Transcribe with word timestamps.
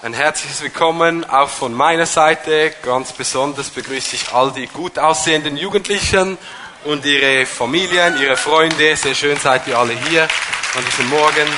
Ein 0.00 0.12
herzliches 0.14 0.62
Willkommen 0.62 1.28
auch 1.28 1.48
von 1.48 1.74
meiner 1.74 2.06
Seite. 2.06 2.72
Ganz 2.84 3.10
besonders 3.10 3.70
begrüße 3.70 4.14
ich 4.14 4.32
all 4.32 4.52
die 4.52 4.68
gut 4.68 4.96
aussehenden 4.96 5.56
Jugendlichen 5.56 6.38
und 6.84 7.04
ihre 7.04 7.44
Familien, 7.46 8.16
ihre 8.20 8.36
Freunde. 8.36 8.94
Sehr 8.94 9.16
schön 9.16 9.36
seid 9.38 9.66
ihr 9.66 9.76
alle 9.76 9.94
hier 9.94 10.22
an 10.22 10.84
diesem 10.86 11.08
Morgen. 11.08 11.48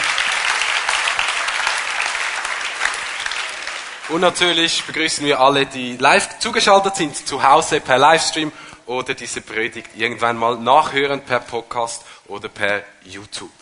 Und 4.09 4.23
natürlich 4.23 4.85
begrüßen 4.85 5.27
wir 5.27 5.39
alle, 5.39 5.67
die 5.67 5.99
live 5.99 6.39
zugeschaltet 6.39 6.97
sind, 6.97 7.29
zu 7.29 7.43
Hause 7.43 7.81
per 7.81 7.99
Livestream 7.99 8.53
oder 8.87 9.13
diese 9.13 9.43
Predigt 9.43 9.91
irgendwann 9.97 10.39
mal 10.39 10.57
nachhören 10.57 11.21
per 11.21 11.41
Podcast 11.41 12.07
oder 12.27 12.49
per 12.49 12.85
YouTube. 13.05 13.60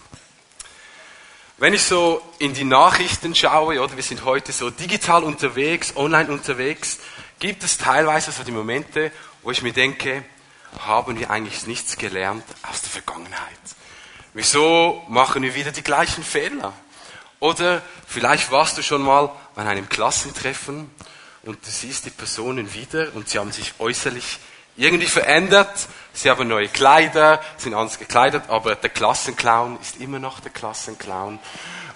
Wenn 1.60 1.74
ich 1.74 1.82
so 1.82 2.22
in 2.38 2.54
die 2.54 2.62
Nachrichten 2.62 3.34
schaue, 3.34 3.82
oder 3.82 3.96
wir 3.96 4.02
sind 4.04 4.24
heute 4.24 4.52
so 4.52 4.70
digital 4.70 5.24
unterwegs, 5.24 5.96
online 5.96 6.30
unterwegs, 6.30 7.00
gibt 7.40 7.64
es 7.64 7.78
teilweise 7.78 8.30
so 8.30 8.44
die 8.44 8.52
Momente, 8.52 9.10
wo 9.42 9.50
ich 9.50 9.60
mir 9.62 9.72
denke, 9.72 10.22
haben 10.78 11.18
wir 11.18 11.30
eigentlich 11.30 11.66
nichts 11.66 11.96
gelernt 11.96 12.44
aus 12.62 12.82
der 12.82 12.90
Vergangenheit? 12.90 13.58
Wieso 14.34 15.02
machen 15.08 15.42
wir 15.42 15.56
wieder 15.56 15.72
die 15.72 15.82
gleichen 15.82 16.22
Fehler? 16.22 16.72
Oder 17.40 17.82
vielleicht 18.06 18.52
warst 18.52 18.78
du 18.78 18.82
schon 18.82 19.02
mal 19.02 19.28
bei 19.56 19.64
einem 19.64 19.88
Klassentreffen 19.88 20.88
und 21.42 21.66
du 21.66 21.70
siehst 21.70 22.06
die 22.06 22.10
Personen 22.10 22.72
wieder 22.72 23.08
und 23.16 23.28
sie 23.28 23.40
haben 23.40 23.50
sich 23.50 23.74
äußerlich 23.80 24.38
irgendwie 24.78 25.06
verändert. 25.06 25.88
Sie 26.14 26.30
haben 26.30 26.48
neue 26.48 26.68
Kleider, 26.68 27.40
sind 27.58 27.74
anders 27.74 27.98
gekleidet, 27.98 28.44
aber 28.48 28.74
der 28.76 28.90
Klassenclown 28.90 29.78
ist 29.80 30.00
immer 30.00 30.18
noch 30.18 30.40
der 30.40 30.50
Klassenclown. 30.50 31.38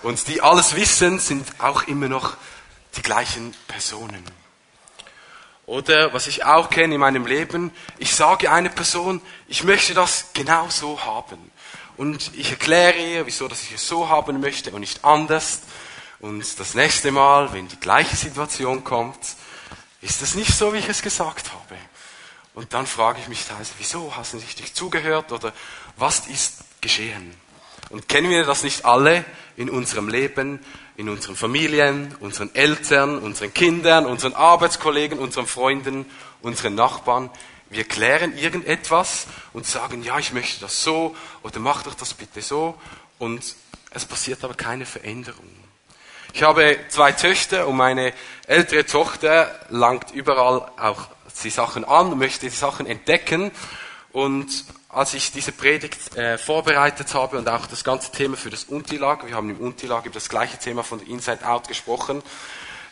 Und 0.02 0.28
die 0.28 0.42
alles 0.42 0.76
wissen, 0.76 1.18
sind 1.18 1.48
auch 1.58 1.84
immer 1.84 2.08
noch 2.08 2.36
die 2.96 3.02
gleichen 3.02 3.54
Personen. 3.68 4.24
Oder 5.64 6.12
was 6.12 6.26
ich 6.26 6.44
auch 6.44 6.70
kenne 6.70 6.96
in 6.96 7.00
meinem 7.00 7.24
Leben, 7.24 7.70
ich 7.98 8.14
sage 8.14 8.50
einer 8.50 8.68
Person, 8.68 9.22
ich 9.46 9.62
möchte 9.64 9.94
das 9.94 10.26
genau 10.34 10.68
so 10.68 11.04
haben. 11.04 11.50
Und 11.96 12.32
ich 12.34 12.50
erkläre 12.50 12.98
ihr, 12.98 13.26
wieso 13.26 13.46
dass 13.46 13.62
ich 13.62 13.72
es 13.72 13.86
so 13.86 14.08
haben 14.08 14.40
möchte 14.40 14.72
und 14.72 14.80
nicht 14.80 15.04
anders. 15.04 15.60
Und 16.18 16.58
das 16.58 16.74
nächste 16.74 17.12
Mal, 17.12 17.52
wenn 17.52 17.68
die 17.68 17.78
gleiche 17.78 18.16
Situation 18.16 18.82
kommt, 18.82 19.18
ist 20.00 20.20
das 20.20 20.34
nicht 20.34 20.52
so, 20.52 20.72
wie 20.72 20.78
ich 20.78 20.88
es 20.88 21.00
gesagt 21.00 21.50
habe. 21.52 21.76
Und 22.54 22.74
dann 22.74 22.86
frage 22.86 23.18
ich 23.20 23.28
mich 23.28 23.46
teilweise, 23.46 23.72
wieso 23.78 24.14
hast 24.16 24.32
du 24.32 24.36
nicht 24.36 24.48
richtig 24.48 24.74
zugehört 24.74 25.32
oder 25.32 25.52
was 25.96 26.26
ist 26.26 26.58
geschehen? 26.80 27.34
Und 27.90 28.08
kennen 28.08 28.30
wir 28.30 28.44
das 28.44 28.62
nicht 28.62 28.84
alle 28.84 29.24
in 29.56 29.70
unserem 29.70 30.08
Leben, 30.08 30.60
in 30.96 31.08
unseren 31.08 31.36
Familien, 31.36 32.14
unseren 32.20 32.54
Eltern, 32.54 33.18
unseren 33.18 33.52
Kindern, 33.54 34.06
unseren 34.06 34.34
Arbeitskollegen, 34.34 35.18
unseren 35.18 35.46
Freunden, 35.46 36.06
unseren 36.42 36.74
Nachbarn? 36.74 37.30
Wir 37.70 37.84
klären 37.84 38.36
irgendetwas 38.36 39.26
und 39.54 39.66
sagen, 39.66 40.02
ja, 40.02 40.18
ich 40.18 40.34
möchte 40.34 40.60
das 40.60 40.84
so 40.84 41.16
oder 41.42 41.58
mach 41.58 41.82
doch 41.82 41.94
das 41.94 42.12
bitte 42.12 42.42
so 42.42 42.78
und 43.18 43.42
es 43.90 44.04
passiert 44.04 44.44
aber 44.44 44.54
keine 44.54 44.84
Veränderung. 44.84 45.48
Ich 46.34 46.42
habe 46.42 46.78
zwei 46.88 47.12
Töchter 47.12 47.66
und 47.66 47.76
meine 47.76 48.12
ältere 48.46 48.84
Tochter 48.84 49.58
langt 49.70 50.10
überall 50.12 50.70
auch 50.78 51.08
die 51.40 51.50
Sachen 51.50 51.84
an, 51.84 52.18
möchte 52.18 52.46
die 52.46 52.54
Sachen 52.54 52.86
entdecken. 52.86 53.50
Und 54.12 54.64
als 54.88 55.14
ich 55.14 55.32
diese 55.32 55.52
Predigt 55.52 56.16
äh, 56.16 56.36
vorbereitet 56.36 57.14
habe 57.14 57.38
und 57.38 57.48
auch 57.48 57.66
das 57.66 57.82
ganze 57.82 58.12
Thema 58.12 58.36
für 58.36 58.50
das 58.50 58.64
Untilag, 58.64 59.26
wir 59.26 59.34
haben 59.34 59.50
im 59.50 59.56
Untilag 59.56 60.04
über 60.04 60.14
das 60.14 60.28
gleiche 60.28 60.58
Thema 60.58 60.82
von 60.84 61.00
Inside 61.00 61.48
Out 61.48 61.68
gesprochen, 61.68 62.22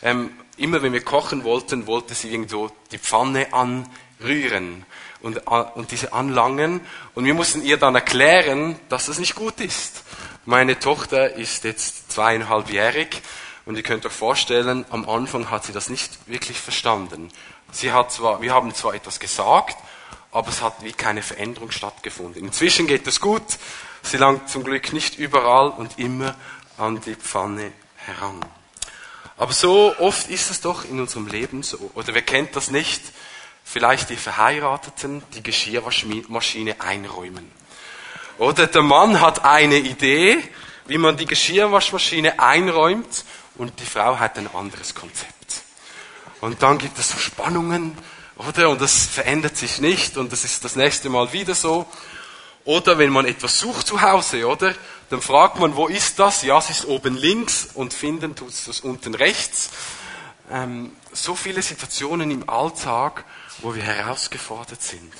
ähm, 0.01 0.31
immer 0.57 0.81
wenn 0.81 0.93
wir 0.93 1.03
kochen 1.03 1.43
wollten, 1.43 1.85
wollte 1.85 2.15
sie 2.15 2.31
irgendwo 2.31 2.71
die 2.91 2.97
Pfanne 2.97 3.53
anrühren 3.53 4.85
und, 5.21 5.37
äh, 5.37 5.63
und 5.75 5.91
diese 5.91 6.11
anlangen. 6.13 6.81
Und 7.13 7.25
wir 7.25 7.35
mussten 7.35 7.63
ihr 7.63 7.77
dann 7.77 7.93
erklären, 7.93 8.79
dass 8.89 9.05
das 9.05 9.19
nicht 9.19 9.35
gut 9.35 9.59
ist. 9.59 10.03
Meine 10.45 10.79
Tochter 10.79 11.35
ist 11.35 11.63
jetzt 11.65 12.11
zweieinhalbjährig 12.11 13.21
und 13.65 13.75
ihr 13.75 13.83
könnt 13.83 14.05
euch 14.05 14.11
vorstellen, 14.11 14.85
am 14.89 15.07
Anfang 15.07 15.49
hat 15.49 15.65
sie 15.65 15.73
das 15.73 15.89
nicht 15.89 16.27
wirklich 16.27 16.59
verstanden. 16.59 17.29
Sie 17.71 17.91
hat 17.91 18.11
zwar, 18.11 18.41
wir 18.41 18.53
haben 18.53 18.73
zwar 18.73 18.93
etwas 18.93 19.19
gesagt, 19.19 19.77
aber 20.31 20.49
es 20.49 20.61
hat 20.61 20.83
wie 20.83 20.93
keine 20.93 21.21
Veränderung 21.21 21.71
stattgefunden. 21.71 22.43
Inzwischen 22.43 22.87
geht 22.87 23.05
es 23.07 23.19
gut. 23.19 23.43
Sie 24.01 24.17
langt 24.17 24.49
zum 24.49 24.63
Glück 24.63 24.93
nicht 24.93 25.19
überall 25.19 25.69
und 25.69 25.99
immer 25.99 26.35
an 26.77 27.01
die 27.01 27.15
Pfanne 27.15 27.71
heran. 27.97 28.39
Aber 29.37 29.53
so 29.53 29.95
oft 29.99 30.29
ist 30.29 30.49
es 30.51 30.61
doch 30.61 30.85
in 30.85 30.99
unserem 30.99 31.27
Leben 31.27 31.63
so. 31.63 31.91
Oder 31.95 32.13
wer 32.13 32.21
kennt 32.21 32.55
das 32.55 32.71
nicht? 32.71 33.01
Vielleicht 33.63 34.09
die 34.09 34.17
Verheirateten, 34.17 35.23
die 35.33 35.43
Geschirrwaschmaschine 35.43 36.81
einräumen. 36.81 37.51
Oder 38.37 38.67
der 38.67 38.81
Mann 38.81 39.21
hat 39.21 39.45
eine 39.45 39.77
Idee, 39.77 40.37
wie 40.87 40.97
man 40.97 41.17
die 41.17 41.25
Geschirrwaschmaschine 41.25 42.39
einräumt 42.39 43.23
und 43.55 43.79
die 43.79 43.85
Frau 43.85 44.19
hat 44.19 44.37
ein 44.37 44.53
anderes 44.53 44.95
Konzept. 44.95 45.63
Und 46.41 46.63
dann 46.63 46.77
gibt 46.77 46.97
es 46.97 47.09
so 47.09 47.17
Spannungen, 47.17 47.97
oder? 48.37 48.69
Und 48.69 48.81
das 48.81 49.05
verändert 49.05 49.57
sich 49.57 49.79
nicht 49.79 50.17
und 50.17 50.31
das 50.31 50.43
ist 50.43 50.63
das 50.63 50.75
nächste 50.75 51.09
Mal 51.09 51.31
wieder 51.33 51.53
so. 51.53 51.85
Oder 52.63 52.97
wenn 52.97 53.11
man 53.11 53.25
etwas 53.25 53.59
sucht 53.59 53.87
zu 53.87 54.01
Hause, 54.01 54.47
oder? 54.47 54.73
Dann 55.09 55.21
fragt 55.21 55.59
man, 55.59 55.75
wo 55.75 55.87
ist 55.87 56.19
das? 56.19 56.41
Ja, 56.43 56.57
es 56.57 56.69
ist 56.69 56.85
oben 56.85 57.17
links 57.17 57.69
und 57.73 57.93
finden 57.93 58.35
tut 58.35 58.49
es 58.49 58.65
das 58.65 58.79
unten 58.79 59.13
rechts. 59.13 59.69
Ähm, 60.49 60.95
so 61.11 61.35
viele 61.35 61.61
Situationen 61.61 62.31
im 62.31 62.49
Alltag, 62.49 63.25
wo 63.59 63.75
wir 63.75 63.83
herausgefordert 63.83 64.81
sind. 64.81 65.13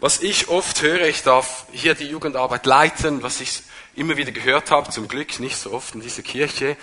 Was 0.00 0.20
ich 0.20 0.48
oft 0.48 0.82
höre, 0.82 1.06
ich 1.06 1.22
darf 1.22 1.66
hier 1.72 1.94
die 1.94 2.06
Jugendarbeit 2.06 2.66
leiten, 2.66 3.22
was 3.22 3.40
ich 3.40 3.62
immer 3.98 4.16
wieder 4.16 4.32
gehört 4.32 4.70
habe, 4.70 4.90
zum 4.90 5.08
Glück 5.08 5.40
nicht 5.40 5.56
so 5.56 5.72
oft 5.72 5.94
in 5.94 6.00
dieser 6.00 6.22
Kirche, 6.22 6.76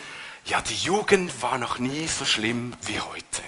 ja, 0.46 0.62
die 0.62 0.76
Jugend 0.76 1.42
war 1.42 1.58
noch 1.58 1.80
nie 1.80 2.08
so 2.08 2.26
schlimm 2.26 2.74
wie 2.84 3.00
heute. 3.00 3.42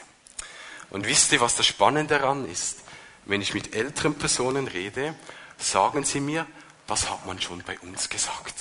Und 0.90 1.06
wisst 1.06 1.32
ihr, 1.32 1.42
was 1.42 1.56
das 1.56 1.68
Spannende 1.68 2.18
daran 2.18 2.50
ist? 2.50 2.80
Wenn 3.26 3.42
ich 3.42 3.54
mit 3.54 3.76
älteren 3.76 4.16
Personen 4.16 4.68
rede, 4.68 5.14
sagen 5.58 6.04
sie 6.04 6.20
mir, 6.20 6.48
was 6.88 7.10
hat 7.10 7.26
man 7.26 7.42
schon 7.42 7.62
bei 7.64 7.78
uns 7.80 8.10
gesagt? 8.10 8.56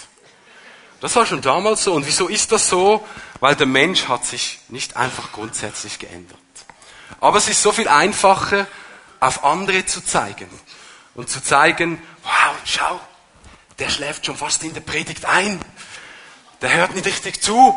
Das 1.01 1.15
war 1.15 1.25
schon 1.25 1.41
damals 1.41 1.85
so. 1.85 1.95
Und 1.95 2.07
wieso 2.07 2.29
ist 2.29 2.53
das 2.53 2.69
so? 2.69 3.07
Weil 3.41 3.55
der 3.55 3.67
Mensch 3.67 4.09
hat 4.09 4.25
sich 4.25 4.59
nicht 4.69 4.97
einfach 4.97 5.33
grundsätzlich 5.33 5.99
geändert. 5.99 6.39
Aber 7.21 7.39
es 7.39 7.49
ist 7.49 7.63
so 7.63 7.73
viel 7.73 7.89
einfacher, 7.89 8.67
auf 9.21 9.45
andere 9.45 9.87
zu 9.87 10.05
zeigen. 10.05 10.49
Und 11.15 11.31
zu 11.31 11.43
zeigen, 11.43 12.03
wow, 12.23 12.55
schau, 12.65 13.01
der 13.79 13.91
schläft 13.91 14.27
schon 14.27 14.37
fast 14.37 14.63
in 14.63 14.75
der 14.75 14.81
Predigt 14.81 15.25
ein. 15.25 15.61
Der 16.61 16.73
hört 16.73 16.95
nicht 16.95 17.07
richtig 17.07 17.43
zu. 17.43 17.75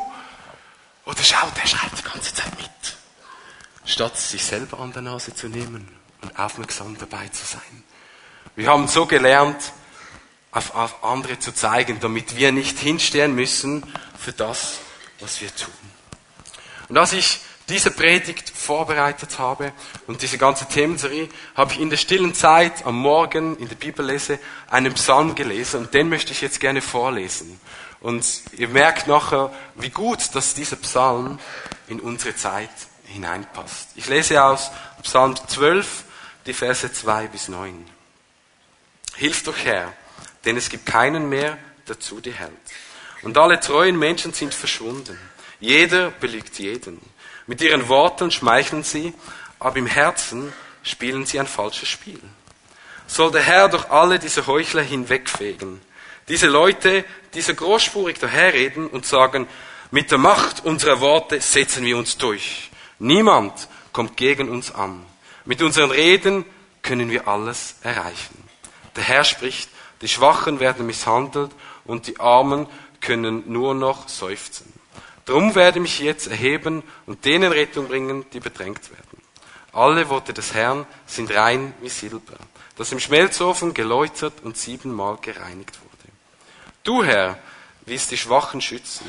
Oder 1.05 1.23
schau, 1.23 1.47
der 1.61 1.67
schreit 1.67 1.91
die 1.97 2.03
ganze 2.03 2.33
Zeit 2.33 2.57
mit. 2.57 2.69
Statt 3.85 4.17
sich 4.17 4.43
selber 4.43 4.79
an 4.79 4.93
der 4.93 5.01
Nase 5.01 5.33
zu 5.33 5.47
nehmen 5.47 5.87
und 6.21 6.39
aufmerksam 6.39 6.97
dabei 6.97 7.27
zu 7.29 7.45
sein. 7.45 7.83
Wir 8.55 8.69
haben 8.69 8.87
so 8.87 9.05
gelernt, 9.05 9.73
auf, 10.51 10.75
auf 10.75 11.03
andere 11.03 11.39
zu 11.39 11.53
zeigen, 11.53 11.99
damit 11.99 12.35
wir 12.35 12.51
nicht 12.51 12.79
hinstehen 12.79 13.35
müssen 13.35 13.83
für 14.17 14.33
das, 14.33 14.79
was 15.19 15.41
wir 15.41 15.53
tun. 15.55 15.73
Und 16.87 16.97
als 16.97 17.13
ich 17.13 17.39
diese 17.69 17.91
Predigt 17.91 18.49
vorbereitet 18.49 19.39
habe 19.39 19.71
und 20.07 20.21
diese 20.21 20.37
ganze 20.37 20.65
Themenserie, 20.67 21.29
habe 21.55 21.73
ich 21.73 21.79
in 21.79 21.89
der 21.89 21.97
stillen 21.97 22.33
Zeit 22.33 22.85
am 22.85 22.97
Morgen 22.99 23.57
in 23.57 23.69
der 23.69 23.75
Bibellese 23.75 24.39
einen 24.69 24.93
Psalm 24.93 25.35
gelesen 25.35 25.81
und 25.81 25.93
den 25.93 26.09
möchte 26.09 26.31
ich 26.31 26.41
jetzt 26.41 26.59
gerne 26.59 26.81
vorlesen. 26.81 27.59
Und 28.01 28.25
ihr 28.57 28.69
merkt 28.69 29.07
nachher, 29.07 29.53
wie 29.75 29.89
gut, 29.89 30.33
dass 30.33 30.53
dieser 30.53 30.77
Psalm 30.77 31.39
in 31.87 31.99
unsere 31.99 32.35
Zeit 32.35 32.69
hineinpasst. 33.05 33.89
Ich 33.95 34.07
lese 34.07 34.43
aus 34.43 34.71
Psalm 35.03 35.35
12, 35.35 36.03
die 36.45 36.53
Verse 36.53 36.91
2 36.91 37.27
bis 37.27 37.49
9. 37.49 37.85
Hilf 39.15 39.43
doch 39.43 39.57
Herr, 39.57 39.91
denn 40.45 40.55
es 40.57 40.69
gibt 40.69 40.85
keinen 40.85 41.27
mehr, 41.29 41.57
der 41.87 41.99
zu 41.99 42.21
dir 42.21 42.33
hält. 42.33 42.51
Und 43.21 43.37
alle 43.37 43.59
treuen 43.59 43.97
Menschen 43.99 44.33
sind 44.33 44.53
verschwunden. 44.53 45.19
Jeder 45.59 46.11
belügt 46.11 46.57
jeden. 46.59 47.01
Mit 47.49 47.61
ihren 47.61 47.89
Worten 47.89 48.29
schmeicheln 48.29 48.83
sie, 48.83 49.13
aber 49.59 49.75
im 49.75 49.87
Herzen 49.87 50.53
spielen 50.83 51.25
sie 51.25 51.39
ein 51.39 51.47
falsches 51.47 51.89
Spiel. 51.89 52.21
Soll 53.07 53.31
der 53.31 53.41
Herr 53.41 53.67
doch 53.67 53.89
alle 53.89 54.19
diese 54.19 54.47
Heuchler 54.47 54.83
hinwegfegen 54.83 55.81
diese 56.29 56.47
Leute, 56.47 57.03
die 57.33 57.41
so 57.41 57.53
großspurig 57.53 58.19
daherreden 58.19 58.87
und 58.87 59.05
sagen, 59.05 59.47
mit 59.91 60.11
der 60.11 60.19
Macht 60.19 60.63
unserer 60.63 61.01
Worte 61.01 61.41
setzen 61.41 61.83
wir 61.83 61.97
uns 61.97 62.17
durch. 62.17 62.69
Niemand 62.99 63.67
kommt 63.91 64.15
gegen 64.15 64.49
uns 64.49 64.73
an. 64.73 65.03
Mit 65.45 65.63
unseren 65.63 65.89
Reden 65.89 66.45
können 66.83 67.09
wir 67.09 67.27
alles 67.27 67.75
erreichen. 67.81 68.43
Der 68.95 69.03
Herr 69.03 69.23
spricht, 69.23 69.69
die 70.01 70.07
Schwachen 70.07 70.59
werden 70.59 70.85
misshandelt 70.85 71.51
und 71.83 72.05
die 72.05 72.19
Armen 72.19 72.67
können 73.01 73.51
nur 73.51 73.73
noch 73.73 74.07
seufzen. 74.07 74.71
Drum 75.29 75.53
werde 75.53 75.77
ich 75.77 75.83
mich 75.83 75.99
jetzt 75.99 76.25
erheben 76.25 76.81
und 77.05 77.23
denen 77.23 77.51
Rettung 77.51 77.87
bringen, 77.87 78.25
die 78.33 78.39
bedrängt 78.39 78.89
werden. 78.89 79.21
Alle 79.73 80.09
Worte 80.09 80.33
des 80.33 80.55
Herrn 80.55 80.87
sind 81.05 81.31
rein 81.31 81.75
wie 81.81 81.89
Silber, 81.89 82.33
das 82.77 82.91
im 82.91 82.99
Schmelzofen 82.99 83.75
geläutert 83.75 84.33
und 84.41 84.57
siebenmal 84.57 85.17
gereinigt 85.21 85.77
wurde. 85.83 86.11
Du, 86.81 87.03
Herr, 87.03 87.37
wirst 87.85 88.09
die 88.09 88.17
Schwachen 88.17 88.59
schützen. 88.59 89.05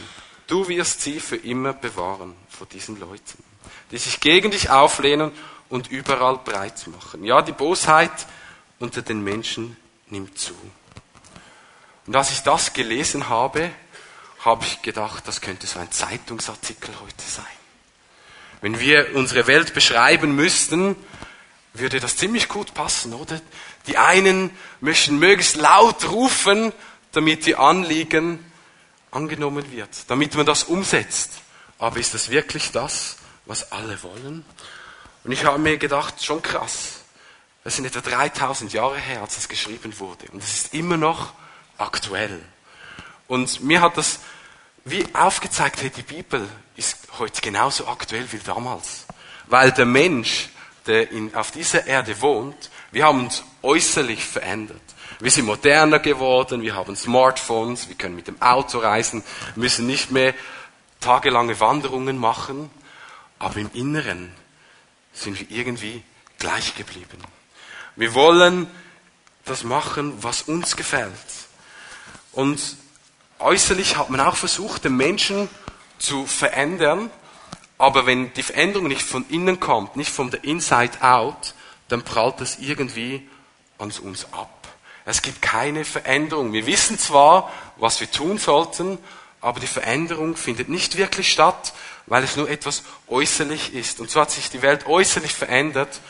Du 0.46 0.69
wirst 0.69 1.00
sie 1.00 1.20
für 1.20 1.37
immer 1.37 1.72
bewahren 1.72 2.34
vor 2.50 2.66
diesen 2.66 3.00
Leuten, 3.00 3.43
die 3.90 3.96
sich 3.96 4.20
gegen 4.20 4.50
dich 4.50 4.69
auflehnen 4.69 5.32
und 5.70 5.90
überall 5.90 6.37
breit 6.37 6.87
machen. 6.88 7.25
Ja, 7.25 7.40
die 7.40 7.52
Bosheit 7.52 8.26
unter 8.78 9.00
den 9.00 9.25
Menschen 9.25 9.75
nimmt 10.11 10.38
zu. 10.38 10.52
Und 12.06 12.14
als 12.14 12.31
ich 12.31 12.43
das 12.43 12.75
gelesen 12.75 13.31
habe, 13.31 13.70
habe 14.44 14.64
ich 14.64 14.82
gedacht, 14.82 15.26
das 15.28 15.40
könnte 15.40 15.66
so 15.66 15.78
ein 15.78 15.90
Zeitungsartikel 15.90 16.94
heute 17.00 17.25
sein. 17.25 17.44
Wenn 18.60 18.78
wir 18.81 19.14
unsere 19.14 19.46
Welt 19.46 19.75
beschreiben 19.75 20.34
müssten, 20.34 20.96
würde 21.75 22.00
das 22.00 22.16
ziemlich 22.16 22.48
gut 22.48 22.75
passen, 22.75 23.14
oder? 23.14 23.40
Die 23.87 23.96
einen 23.96 24.50
möchten 24.81 25.19
möglichst 25.19 25.56
laut 25.56 26.08
rufen, 26.10 26.72
damit 27.12 27.46
die 27.46 27.56
Anliegen 27.56 28.44
angenommen 29.10 29.70
wird, 29.72 29.90
damit 30.08 30.34
man 30.34 30.46
das 30.46 30.64
umsetzt. 30.64 31.32
Aber 31.78 31.98
ist 31.98 32.14
das 32.14 32.31
wirklich 32.31 32.72
das, 32.72 33.16
was 33.46 33.72
alle 33.72 34.02
wollen? 34.02 34.44
Und 35.25 35.32
ich 35.32 35.44
habe 35.44 35.58
mir 35.58 35.78
gedacht, 35.78 36.22
schon 36.25 36.42
krass. 36.42 37.00
Das 37.64 37.76
sind 37.76 37.84
etwa 37.84 38.00
3000 38.00 38.72
Jahre 38.72 38.98
her, 38.98 39.22
als 39.22 39.34
das 39.34 39.48
geschrieben 39.48 39.98
wurde. 39.98 40.26
Und 40.32 40.42
es 40.42 40.54
ist 40.54 40.75
immer 40.75 40.96
noch 40.96 41.34
aktuell. 41.76 42.40
Und 43.28 43.62
mir 43.62 43.81
hat 43.81 43.96
das 43.96 44.20
wie 44.84 45.04
aufgezeigt, 45.14 45.82
hey, 45.82 45.90
die 45.90 46.02
Bibel 46.02 46.48
ist 46.76 47.08
heute 47.18 47.40
genauso 47.40 47.86
aktuell 47.86 48.30
wie 48.32 48.38
damals. 48.38 49.06
Weil 49.46 49.72
der 49.72 49.86
Mensch, 49.86 50.48
der 50.86 51.10
in, 51.10 51.34
auf 51.34 51.50
dieser 51.50 51.86
Erde 51.86 52.20
wohnt, 52.20 52.70
wir 52.90 53.04
haben 53.04 53.24
uns 53.24 53.44
äußerlich 53.62 54.24
verändert. 54.24 54.80
Wir 55.20 55.30
sind 55.30 55.44
moderner 55.44 55.98
geworden, 55.98 56.62
wir 56.62 56.74
haben 56.74 56.96
Smartphones, 56.96 57.88
wir 57.88 57.96
können 57.96 58.16
mit 58.16 58.26
dem 58.26 58.40
Auto 58.40 58.78
reisen, 58.78 59.22
müssen 59.54 59.86
nicht 59.86 60.10
mehr 60.10 60.34
tagelange 61.00 61.60
Wanderungen 61.60 62.16
machen, 62.16 62.70
aber 63.38 63.56
im 63.56 63.70
Inneren 63.74 64.32
sind 65.12 65.38
wir 65.38 65.50
irgendwie 65.50 66.02
gleich 66.38 66.74
geblieben. 66.74 67.18
Wir 67.96 68.14
wollen 68.14 68.66
das 69.44 69.64
machen, 69.64 70.14
was 70.22 70.42
uns 70.42 70.76
gefällt. 70.76 71.10
Und 72.32 72.76
äußerlich 73.40 73.96
hat 73.96 74.10
man 74.10 74.20
auch 74.20 74.37
versucht, 74.37 74.84
den 74.84 74.96
Menschen 74.96 75.48
zu 75.98 76.26
verändern, 76.26 77.10
aber 77.78 78.06
wenn 78.06 78.32
die 78.34 78.42
Veränderung 78.42 78.88
nicht 78.88 79.02
von 79.02 79.25
innen 79.28 79.60
kommt, 79.60 79.96
nicht 79.96 80.10
von 80.10 80.31
der 80.31 80.44
Inside 80.44 81.02
out, 81.02 81.54
dann 81.88 82.02
prallt 82.02 82.40
das 82.40 82.58
irgendwie 82.58 83.28
an 83.78 83.90
uns 84.02 84.26
ab. 84.32 84.69
Es 85.04 85.22
gibt 85.22 85.42
keine 85.42 85.84
Veränderung. 85.84 86.52
Wir 86.52 86.66
wissen 86.66 86.98
zwar, 86.98 87.50
was 87.76 88.00
wir 88.00 88.10
tun 88.10 88.38
sollten, 88.38 88.98
aber 89.40 89.60
die 89.60 89.66
Veränderung 89.66 90.37
findet 90.37 90.69
nicht 90.69 90.96
wirklich 90.96 91.32
statt, 91.32 91.72
weil 92.06 92.22
es 92.22 92.37
nur 92.37 92.50
etwas 92.50 92.82
äußerlich 93.08 93.75
ist. 93.75 94.00
Und 94.00 94.10
so 94.10 94.20
hat 94.20 94.31
sich 94.31 94.50
die 94.50 94.62
Welt 94.62 94.87
äußerlich 94.87 95.34
verändert, 95.34 96.00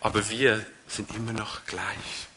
aber 0.00 0.28
wir 0.28 0.64
sind 0.86 1.14
immer 1.16 1.32
noch 1.32 1.64
gleich. 1.64 2.28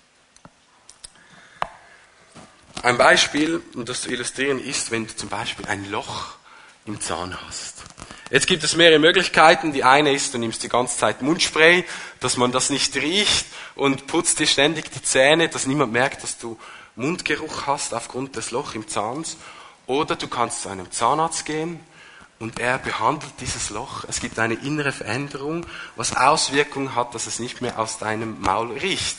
Ein 2.87 2.97
Beispiel, 2.97 3.61
um 3.73 3.83
das 3.83 4.03
zu 4.03 4.09
illustrieren, 4.09 4.63
ist, 4.63 4.91
wenn 4.91 5.07
du 5.07 5.13
zum 5.13 5.27
Beispiel 5.27 5.65
ein 5.65 5.91
Loch 5.91 6.35
im 6.85 7.01
Zahn 7.01 7.37
hast. 7.45 7.83
Jetzt 8.31 8.47
gibt 8.47 8.63
es 8.63 8.77
mehrere 8.77 8.97
Möglichkeiten. 8.97 9.73
Die 9.73 9.83
eine 9.83 10.13
ist, 10.13 10.33
du 10.33 10.37
nimmst 10.37 10.63
die 10.63 10.69
ganze 10.69 10.95
Zeit 10.95 11.21
Mundspray, 11.21 11.83
dass 12.21 12.37
man 12.37 12.53
das 12.53 12.69
nicht 12.69 12.95
riecht 12.95 13.45
und 13.75 14.07
putzt 14.07 14.39
dir 14.39 14.47
ständig 14.47 14.89
die 14.89 15.01
Zähne, 15.01 15.49
dass 15.49 15.67
niemand 15.67 15.91
merkt, 15.91 16.23
dass 16.23 16.37
du 16.37 16.57
Mundgeruch 16.95 17.67
hast 17.67 17.93
aufgrund 17.93 18.37
des 18.37 18.51
Loch 18.51 18.73
im 18.73 18.87
Zahn. 18.87 19.25
Oder 19.85 20.15
du 20.15 20.29
kannst 20.29 20.61
zu 20.61 20.69
einem 20.69 20.89
Zahnarzt 20.89 21.45
gehen 21.45 21.81
und 22.39 22.57
er 22.57 22.77
behandelt 22.77 23.33
dieses 23.41 23.69
Loch. 23.69 24.05
Es 24.07 24.21
gibt 24.21 24.39
eine 24.39 24.53
innere 24.53 24.93
Veränderung, 24.93 25.65
was 25.97 26.15
Auswirkungen 26.15 26.95
hat, 26.95 27.13
dass 27.13 27.27
es 27.27 27.39
nicht 27.39 27.59
mehr 27.59 27.79
aus 27.79 27.97
deinem 27.97 28.39
Maul 28.39 28.71
riecht. 28.77 29.17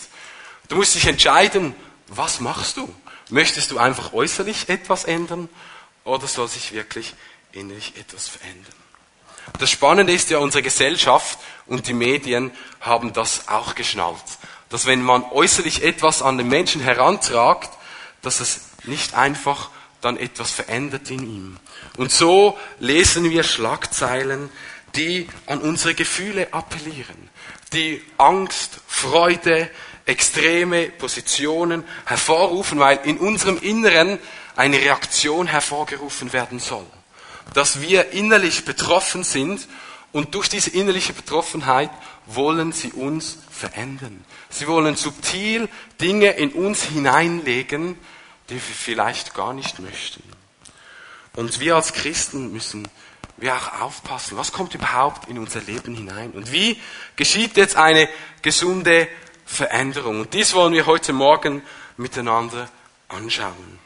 Du 0.68 0.76
musst 0.76 0.94
dich 0.94 1.06
entscheiden, 1.06 1.74
was 2.06 2.40
machst 2.40 2.78
du? 2.78 2.90
Möchtest 3.28 3.70
du 3.70 3.78
einfach 3.78 4.12
äußerlich 4.12 4.69
etwas 4.69 5.04
ändern 5.04 5.48
oder 6.04 6.26
soll 6.26 6.48
sich 6.48 6.72
wirklich 6.72 7.14
innerlich 7.52 7.94
etwas 7.96 8.28
verändern? 8.28 8.72
Das 9.58 9.70
Spannende 9.70 10.12
ist 10.12 10.30
ja, 10.30 10.38
unsere 10.38 10.62
Gesellschaft 10.62 11.38
und 11.66 11.86
die 11.86 11.94
Medien 11.94 12.52
haben 12.80 13.12
das 13.12 13.48
auch 13.48 13.75
geschnallt. 13.75 14.16
Dass 14.69 14.86
wenn 14.86 15.02
man 15.02 15.25
äußerlich 15.25 15.82
etwas 15.82 16.22
an 16.22 16.38
den 16.38 16.48
Menschen 16.48 16.80
herantragt, 16.80 17.70
dass 18.22 18.40
es 18.40 18.60
nicht 18.84 19.14
einfach 19.14 19.70
dann 20.00 20.16
etwas 20.16 20.50
verändert 20.50 21.10
in 21.10 21.22
ihm. 21.22 21.56
Und 21.96 22.12
so 22.12 22.58
lesen 22.78 23.30
wir 23.30 23.42
Schlagzeilen, 23.42 24.50
die 24.94 25.28
an 25.46 25.60
unsere 25.60 25.94
Gefühle 25.94 26.52
appellieren, 26.52 27.30
die 27.72 28.02
Angst, 28.16 28.80
Freude, 28.86 29.70
extreme 30.08 30.88
Positionen 30.88 31.84
hervorrufen, 32.06 32.78
weil 32.78 32.99
in 33.05 33.19
unserem 33.19 33.58
Inneren 33.58 34.19
eine 34.56 34.78
Reaktion 34.78 35.46
hervorgerufen 35.46 36.32
werden 36.32 36.58
soll 36.58 36.87
dass 37.55 37.81
wir 37.81 38.10
innerlich 38.10 38.64
betroffen 38.64 39.25
sind 39.25 39.69
und 40.12 40.34
durch 40.34 40.49
diese 40.49 40.70
innerliche 40.70 41.12
Betroffenheit 41.12 41.90
wollen 42.26 42.72
sie 42.72 42.93
uns 42.93 43.38
verändern. 43.50 44.25
Sie 44.50 44.66
wollen 44.66 44.96
subtil 44.96 45.69
Dinge 46.00 46.31
in 46.31 46.52
uns 46.52 46.84
hineinlegen, 46.84 47.96
die 48.49 48.54
wir 48.54 48.61
vielleicht 48.61 49.34
gar 49.34 49.52
nicht 49.52 49.78
möchten. 49.78 50.22
Und 51.37 51.61
wir 51.61 51.76
als 51.76 51.93
Christen 51.93 52.52
müssen 52.52 52.88
wir 53.37 53.54
auch 53.54 53.81
aufpassen, 53.82 54.37
was 54.37 54.52
kommt 54.52 54.75
überhaupt 54.75 55.28
in 55.28 55.38
unser 55.38 55.61
Leben 55.61 55.94
hinein 55.94 56.32
und 56.32 56.50
wie 56.50 56.81
geschieht 57.14 57.56
jetzt 57.56 57.76
eine 57.76 58.08
gesunde 58.43 59.06
Veränderung. 59.48 60.20
Und 60.20 60.34
dies 60.34 60.54
wollen 60.54 60.74
wir 60.74 60.86
heute 60.86 61.12
Morgen 61.12 61.62
miteinander 61.96 62.68
anschauen. 63.08 63.78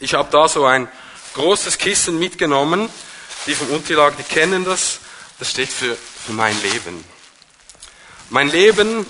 Ich 0.00 0.14
habe 0.14 0.28
da 0.30 0.48
so 0.48 0.66
ein 0.66 0.88
großes 1.34 1.78
Kissen 1.78 2.18
mitgenommen. 2.18 2.90
Die 3.46 3.54
vom 3.54 3.70
Unterlag, 3.70 4.16
die 4.16 4.22
kennen 4.24 4.64
das. 4.64 5.00
Das 5.38 5.50
steht 5.50 5.70
für, 5.70 5.96
für 5.96 6.32
mein 6.32 6.60
Leben. 6.62 7.04
Mein 8.30 8.48
Leben, 8.48 9.06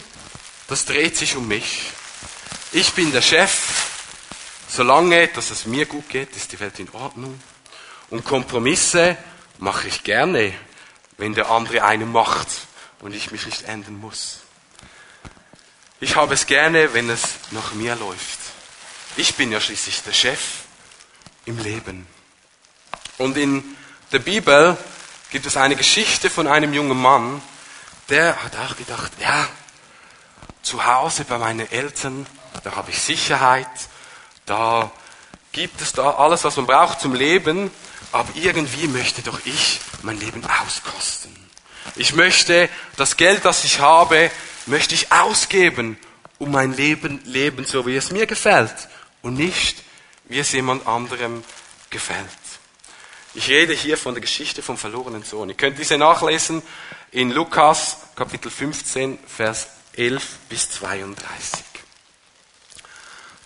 das 0.68 0.84
dreht 0.84 1.16
sich 1.16 1.36
um 1.36 1.48
mich. 1.48 1.90
Ich 2.72 2.92
bin 2.92 3.12
der 3.12 3.22
Chef. 3.22 3.90
Solange, 4.68 5.28
dass 5.28 5.50
es 5.50 5.66
mir 5.66 5.86
gut 5.86 6.08
geht, 6.08 6.36
ist 6.36 6.52
die 6.52 6.60
Welt 6.60 6.78
in 6.78 6.90
Ordnung. 6.90 7.40
Und 8.10 8.24
Kompromisse 8.24 9.16
mache 9.58 9.88
ich 9.88 10.02
gerne, 10.04 10.52
wenn 11.16 11.34
der 11.34 11.50
andere 11.50 11.84
eine 11.84 12.06
macht 12.06 12.48
und 13.00 13.14
ich 13.14 13.30
mich 13.30 13.46
nicht 13.46 13.62
ändern 13.62 13.98
muss. 13.98 14.43
Ich 16.04 16.16
habe 16.16 16.34
es 16.34 16.44
gerne, 16.44 16.92
wenn 16.92 17.08
es 17.08 17.22
nach 17.50 17.72
mir 17.72 17.96
läuft. 17.96 18.38
Ich 19.16 19.36
bin 19.36 19.50
ja 19.50 19.58
schließlich 19.58 20.02
der 20.02 20.12
Chef 20.12 20.38
im 21.46 21.56
Leben. 21.56 22.06
Und 23.16 23.38
in 23.38 23.64
der 24.12 24.18
Bibel 24.18 24.76
gibt 25.30 25.46
es 25.46 25.56
eine 25.56 25.76
Geschichte 25.76 26.28
von 26.28 26.46
einem 26.46 26.74
jungen 26.74 27.00
Mann, 27.00 27.40
der 28.10 28.44
hat 28.44 28.54
auch 28.54 28.76
gedacht, 28.76 29.12
ja, 29.18 29.48
zu 30.60 30.84
Hause 30.84 31.24
bei 31.24 31.38
meinen 31.38 31.72
Eltern, 31.72 32.26
da 32.64 32.76
habe 32.76 32.90
ich 32.90 33.00
Sicherheit, 33.00 33.66
da 34.44 34.90
gibt 35.52 35.80
es 35.80 35.94
da 35.94 36.16
alles, 36.16 36.44
was 36.44 36.56
man 36.56 36.66
braucht 36.66 37.00
zum 37.00 37.14
Leben, 37.14 37.70
aber 38.12 38.28
irgendwie 38.34 38.88
möchte 38.88 39.22
doch 39.22 39.40
ich 39.46 39.80
mein 40.02 40.20
Leben 40.20 40.44
auskosten. 40.44 41.34
Ich 41.96 42.14
möchte 42.14 42.68
das 42.98 43.16
Geld, 43.16 43.46
das 43.46 43.64
ich 43.64 43.80
habe, 43.80 44.30
möchte 44.66 44.94
ich 44.94 45.12
ausgeben, 45.12 45.98
um 46.38 46.50
mein 46.50 46.72
Leben 46.72 47.20
leben, 47.24 47.64
so 47.64 47.86
wie 47.86 47.96
es 47.96 48.10
mir 48.10 48.26
gefällt 48.26 48.74
und 49.22 49.34
nicht, 49.34 49.82
wie 50.24 50.38
es 50.38 50.52
jemand 50.52 50.86
anderem 50.86 51.44
gefällt. 51.90 52.28
Ich 53.34 53.48
rede 53.48 53.72
hier 53.72 53.98
von 53.98 54.14
der 54.14 54.20
Geschichte 54.20 54.62
vom 54.62 54.78
verlorenen 54.78 55.24
Sohn. 55.24 55.48
Ihr 55.48 55.56
könnt 55.56 55.78
diese 55.78 55.98
nachlesen 55.98 56.62
in 57.10 57.30
Lukas 57.30 57.96
Kapitel 58.14 58.50
15, 58.50 59.18
Vers 59.26 59.68
11 59.96 60.24
bis 60.48 60.70
32. 60.70 61.64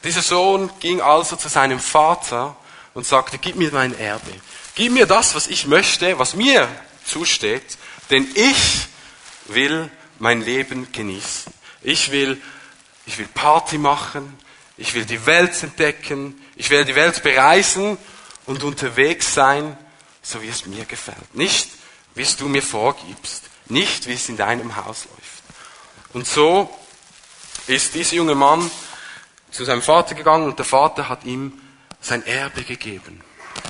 Dieser 0.04 0.22
Sohn 0.22 0.70
ging 0.80 1.00
also 1.00 1.36
zu 1.36 1.48
seinem 1.48 1.80
Vater 1.80 2.56
und 2.94 3.06
sagte, 3.06 3.38
gib 3.38 3.56
mir 3.56 3.72
mein 3.72 3.98
Erbe. 3.98 4.32
Gib 4.74 4.92
mir 4.92 5.06
das, 5.06 5.34
was 5.34 5.46
ich 5.48 5.66
möchte, 5.66 6.18
was 6.18 6.34
mir 6.34 6.68
zusteht, 7.04 7.78
denn 8.10 8.26
ich 8.34 8.86
will 9.46 9.90
mein 10.18 10.42
Leben 10.42 10.90
genießen. 10.92 11.52
Ich 11.82 12.10
will, 12.10 12.40
ich 13.06 13.18
will 13.18 13.28
Party 13.28 13.78
machen, 13.78 14.38
ich 14.76 14.94
will 14.94 15.04
die 15.04 15.26
Welt 15.26 15.62
entdecken, 15.62 16.40
ich 16.56 16.70
will 16.70 16.84
die 16.84 16.94
Welt 16.94 17.22
bereisen 17.22 17.98
und 18.46 18.62
unterwegs 18.62 19.34
sein, 19.34 19.76
so 20.22 20.42
wie 20.42 20.48
es 20.48 20.66
mir 20.66 20.84
gefällt. 20.84 21.34
Nicht, 21.34 21.70
wie 22.14 22.22
es 22.22 22.36
du 22.36 22.48
mir 22.48 22.62
vorgibst. 22.62 23.44
Nicht, 23.66 24.06
wie 24.06 24.14
es 24.14 24.28
in 24.28 24.36
deinem 24.36 24.76
Haus 24.76 25.04
läuft. 25.04 25.42
Und 26.14 26.26
so 26.26 26.70
ist 27.66 27.94
dieser 27.94 28.16
junge 28.16 28.34
Mann 28.34 28.70
zu 29.50 29.64
seinem 29.64 29.82
Vater 29.82 30.14
gegangen 30.14 30.46
und 30.46 30.58
der 30.58 30.64
Vater 30.64 31.08
hat 31.08 31.24
ihm 31.24 31.60
sein 32.00 32.24
Erbe 32.26 32.62
gegeben. 32.62 33.22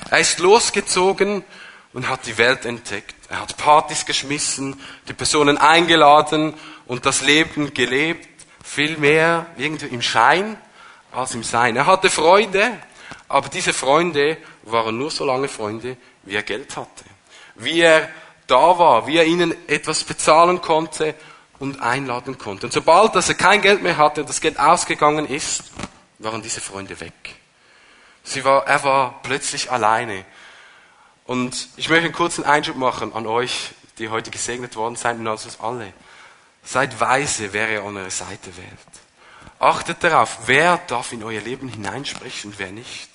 Er 0.09 0.19
ist 0.19 0.39
losgezogen 0.39 1.43
und 1.93 2.07
hat 2.07 2.25
die 2.25 2.37
Welt 2.37 2.65
entdeckt. 2.65 3.15
Er 3.29 3.41
hat 3.41 3.57
Partys 3.57 4.05
geschmissen, 4.05 4.79
die 5.07 5.13
Personen 5.13 5.57
eingeladen 5.57 6.55
und 6.87 7.05
das 7.05 7.21
Leben 7.21 7.73
gelebt, 7.73 8.27
viel 8.63 8.97
mehr 8.97 9.45
irgendwie 9.57 9.87
im 9.87 10.01
Schein 10.01 10.57
als 11.11 11.35
im 11.35 11.43
Sein. 11.43 11.75
Er 11.75 11.85
hatte 11.85 12.09
Freunde, 12.09 12.71
aber 13.27 13.49
diese 13.49 13.73
Freunde 13.73 14.37
waren 14.63 14.97
nur 14.97 15.11
so 15.11 15.25
lange 15.25 15.47
Freunde, 15.47 15.97
wie 16.23 16.35
er 16.35 16.43
Geld 16.43 16.75
hatte. 16.75 17.05
Wie 17.55 17.81
er 17.81 18.09
da 18.47 18.79
war, 18.79 19.05
wie 19.05 19.17
er 19.17 19.25
ihnen 19.25 19.53
etwas 19.67 20.03
bezahlen 20.03 20.61
konnte 20.61 21.13
und 21.59 21.81
einladen 21.81 22.37
konnte. 22.37 22.65
Und 22.65 22.73
sobald 22.73 23.15
dass 23.15 23.29
er 23.29 23.35
kein 23.35 23.61
Geld 23.61 23.83
mehr 23.83 23.97
hatte 23.97 24.21
und 24.21 24.29
das 24.29 24.41
Geld 24.41 24.59
ausgegangen 24.59 25.27
ist, 25.27 25.65
waren 26.17 26.41
diese 26.41 26.61
Freunde 26.61 26.99
weg. 26.99 27.35
Sie 28.23 28.43
war, 28.43 28.65
er 28.67 28.83
war 28.83 29.19
plötzlich 29.23 29.71
alleine. 29.71 30.25
Und 31.29 31.69
ich 31.77 31.89
möchte 31.89 32.05
einen 32.05 32.13
kurzen 32.15 32.43
Einschub 32.43 32.75
machen 32.75 33.13
an 33.13 33.27
euch, 33.27 33.69
die 33.99 34.09
heute 34.09 34.31
gesegnet 34.31 34.75
worden 34.75 34.95
seid 34.95 35.19
und 35.19 35.27
also 35.27 35.47
alle. 35.59 35.93
Seid 36.63 36.99
weise, 36.99 37.53
wer 37.53 37.69
ihr 37.69 37.83
an 37.83 37.97
eure 37.97 38.09
Seite 38.09 38.57
wählt. 38.57 38.69
Achtet 39.59 40.03
darauf, 40.03 40.39
wer 40.47 40.79
darf 40.87 41.13
in 41.13 41.23
euer 41.23 41.39
Leben 41.39 41.69
hineinsprechen 41.69 42.49
und 42.49 42.57
wer 42.57 42.71
nicht. 42.71 43.11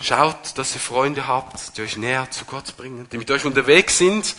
Schaut, 0.00 0.56
dass 0.56 0.72
ihr 0.72 0.80
Freunde 0.80 1.26
habt, 1.26 1.76
die 1.76 1.82
euch 1.82 1.98
näher 1.98 2.30
zu 2.30 2.46
Gott 2.46 2.78
bringen, 2.78 3.06
die 3.12 3.18
mit 3.18 3.30
euch 3.30 3.44
unterwegs 3.44 3.98
sind 3.98 4.34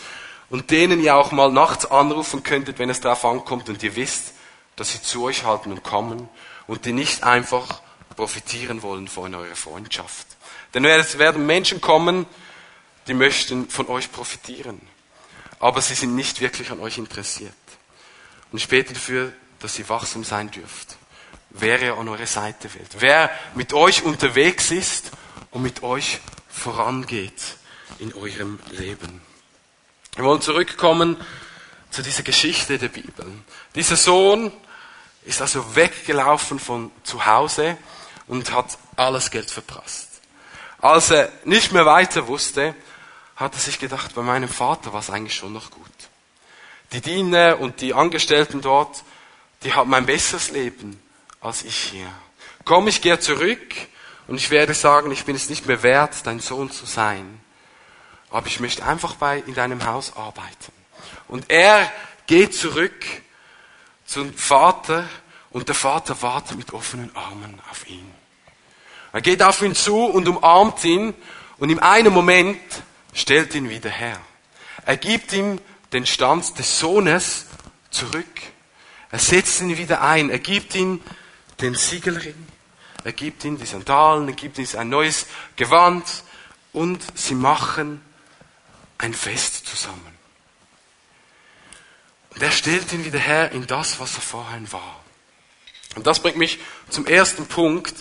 und 0.50 0.72
denen 0.72 1.00
ihr 1.00 1.16
auch 1.16 1.32
mal 1.32 1.52
nachts 1.52 1.86
anrufen 1.86 2.42
könntet, 2.42 2.80
wenn 2.80 2.90
es 2.90 3.02
darauf 3.02 3.24
ankommt 3.24 3.70
und 3.70 3.84
ihr 3.84 3.96
wisst, 3.96 4.34
dass 4.78 4.94
sie 4.94 5.02
zu 5.04 5.26
euch 5.26 5.44
halten 5.44 5.72
und 5.72 5.84
kommen 5.84 6.28
und 6.66 6.86
die 6.86 6.94
nicht 6.94 7.24
einfach 7.24 7.84
profitieren 8.16 8.82
wollen 8.82 9.08
von 9.08 9.36
eurer 9.36 9.56
Freundschaft. 9.56 10.26
Denn 10.74 10.86
es 10.86 11.20
werden 11.20 11.46
Menschen 11.46 11.82
kommen, 11.82 12.26
die 13.08 13.14
möchten 13.14 13.70
von 13.70 13.88
euch 13.88 14.12
profitieren, 14.12 14.82
aber 15.60 15.82
sie 15.82 15.96
sind 15.96 16.16
nicht 16.16 16.42
wirklich 16.42 16.72
an 16.72 16.80
euch 16.80 16.98
interessiert. 16.98 17.54
Und 18.52 18.60
ich 18.60 18.68
bete 18.68 18.94
dafür, 18.94 19.34
dass 19.60 19.80
ihr 19.80 19.90
wachsam 19.90 20.24
sein 20.24 20.52
dürft, 20.52 20.98
wer 21.50 21.82
ihr 21.82 21.98
an 21.98 22.08
eure 22.08 22.28
Seite 22.28 22.74
wählt, 22.74 22.90
wer 23.00 23.30
mit 23.56 23.74
euch 23.74 24.04
unterwegs 24.04 24.72
ist 24.72 25.12
und 25.52 25.64
mit 25.64 25.84
euch 25.84 26.20
vorangeht 26.50 27.58
in 28.00 28.14
eurem 28.14 28.60
Leben. 28.72 29.22
Wir 30.16 30.26
wollen 30.26 30.42
zurückkommen 30.42 31.18
zu 31.92 32.02
dieser 32.02 32.24
Geschichte 32.24 32.78
der 32.78 32.90
Bibel. 32.90 33.26
Dieser 33.76 33.96
Sohn 33.96 34.52
ist 35.24 35.42
also 35.42 35.76
weggelaufen 35.76 36.60
von 36.60 36.92
zu 37.04 37.26
Hause 37.26 37.78
und 38.28 38.52
hat 38.52 38.78
alles 38.96 39.32
Geld 39.32 39.50
verprasst. 39.50 40.08
Als 40.80 41.12
er 41.12 41.32
nicht 41.44 41.72
mehr 41.72 41.86
weiter 41.86 42.28
wusste, 42.28 42.76
hat 43.38 43.54
er 43.54 43.60
sich 43.60 43.80
gedacht, 43.80 44.16
bei 44.16 44.24
meinem 44.24 44.50
Vater 44.50 44.92
war 44.92 45.00
es 45.00 45.10
eigentlich 45.10 45.36
schon 45.36 45.54
noch 45.54 45.72
gut. 45.72 45.86
Die 46.92 47.02
Diener 47.02 47.60
und 47.60 47.82
die 47.82 47.94
Angestellten 47.94 48.62
dort, 48.62 49.04
die 49.64 49.74
haben 49.74 49.94
ein 49.94 50.06
besseres 50.06 50.52
Leben 50.52 51.00
als 51.40 51.64
ich 51.64 51.76
hier. 51.76 52.12
Komm, 52.66 52.88
ich 52.88 53.02
gehe 53.02 53.20
zurück 53.20 53.76
und 54.28 54.38
ich 54.38 54.50
werde 54.50 54.74
sagen, 54.74 55.12
ich 55.12 55.24
bin 55.24 55.36
es 55.36 55.50
nicht 55.50 55.68
mehr 55.68 55.84
wert, 55.84 56.26
dein 56.26 56.40
Sohn 56.40 56.72
zu 56.72 56.86
sein. 56.86 57.40
Aber 58.30 58.48
ich 58.48 58.60
möchte 58.60 58.84
einfach 58.84 59.16
bei, 59.16 59.38
in 59.46 59.54
deinem 59.54 59.86
Haus 59.86 60.18
arbeiten. 60.18 60.74
Und 61.28 61.50
er 61.50 61.92
geht 62.26 62.56
zurück 62.56 63.06
zum 64.06 64.34
Vater 64.34 65.08
und 65.52 65.68
der 65.68 65.76
Vater 65.76 66.22
wartet 66.22 66.58
mit 66.58 66.74
offenen 66.74 67.16
Armen 67.16 67.62
auf 67.70 67.88
ihn. 67.88 68.12
Er 69.14 69.22
geht 69.22 69.44
auf 69.44 69.62
ihn 69.62 69.76
zu 69.76 70.06
und 70.06 70.28
umarmt 70.28 70.84
ihn 70.84 71.14
und 71.58 71.70
in 71.70 71.80
einem 71.80 72.14
Moment 72.14 72.60
stellt 73.18 73.56
ihn 73.56 73.70
wieder 73.70 73.90
her. 73.90 74.22
Er 74.86 74.96
gibt 74.96 75.34
ihm 75.34 75.60
den 75.92 76.06
Stand 76.06 76.58
des 76.60 76.80
Sohnes 76.80 77.46
zurück. 77.90 78.26
Er 79.12 79.20
setzt 79.20 79.60
ihn 79.62 79.78
wieder 79.78 80.02
ein. 80.02 80.30
Er 80.30 80.40
gibt 80.40 80.76
ihm 80.76 81.02
den 81.60 81.76
Siegelring. 81.76 82.48
Er 83.04 83.14
gibt 83.14 83.44
ihm 83.44 83.58
die 83.58 83.66
Sandalen. 83.66 84.28
Er 84.28 84.36
gibt 84.36 84.60
ihm 84.60 84.68
ein 84.78 84.90
neues 84.90 85.26
Gewand. 85.56 86.06
Und 86.74 87.02
sie 87.18 87.34
machen 87.34 88.02
ein 89.00 89.14
Fest 89.14 89.66
zusammen. 89.66 90.18
Und 92.36 92.44
er 92.44 92.52
stellt 92.52 92.94
ihn 92.94 93.04
wieder 93.04 93.20
her 93.20 93.52
in 93.52 93.66
das, 93.66 94.00
was 94.00 94.14
er 94.16 94.22
vorhin 94.22 94.72
war. 94.72 95.04
Und 95.96 96.06
das 96.06 96.20
bringt 96.20 96.38
mich 96.38 96.60
zum 96.90 97.08
ersten 97.08 97.48
Punkt. 97.48 97.96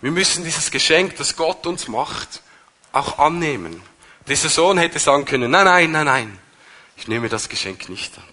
Wir 0.00 0.10
müssen 0.10 0.42
dieses 0.42 0.70
Geschenk, 0.70 1.16
das 1.16 1.36
Gott 1.36 1.66
uns 1.66 1.86
macht, 1.86 2.42
auch 2.92 3.18
annehmen. 3.18 3.82
Dieser 4.26 4.48
Sohn 4.48 4.78
hätte 4.78 4.98
sagen 4.98 5.24
können, 5.24 5.50
nein, 5.50 5.64
nein, 5.64 5.90
nein, 5.90 6.06
nein, 6.06 6.38
ich 6.96 7.08
nehme 7.08 7.28
das 7.28 7.48
Geschenk 7.48 7.88
nicht 7.88 8.16
an. 8.16 8.24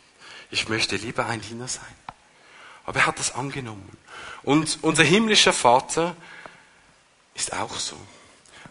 Ich 0.49 0.69
möchte 0.69 0.95
lieber 0.95 1.25
ein 1.25 1.41
Diener 1.41 1.67
sein. 1.67 1.83
Aber 2.85 2.99
er 2.99 3.05
hat 3.07 3.19
das 3.19 3.35
angenommen. 3.35 3.97
Und 4.43 4.79
unser 4.81 5.03
himmlischer 5.03 5.53
Vater 5.53 6.15
ist 7.35 7.53
auch 7.53 7.75
so. 7.77 7.95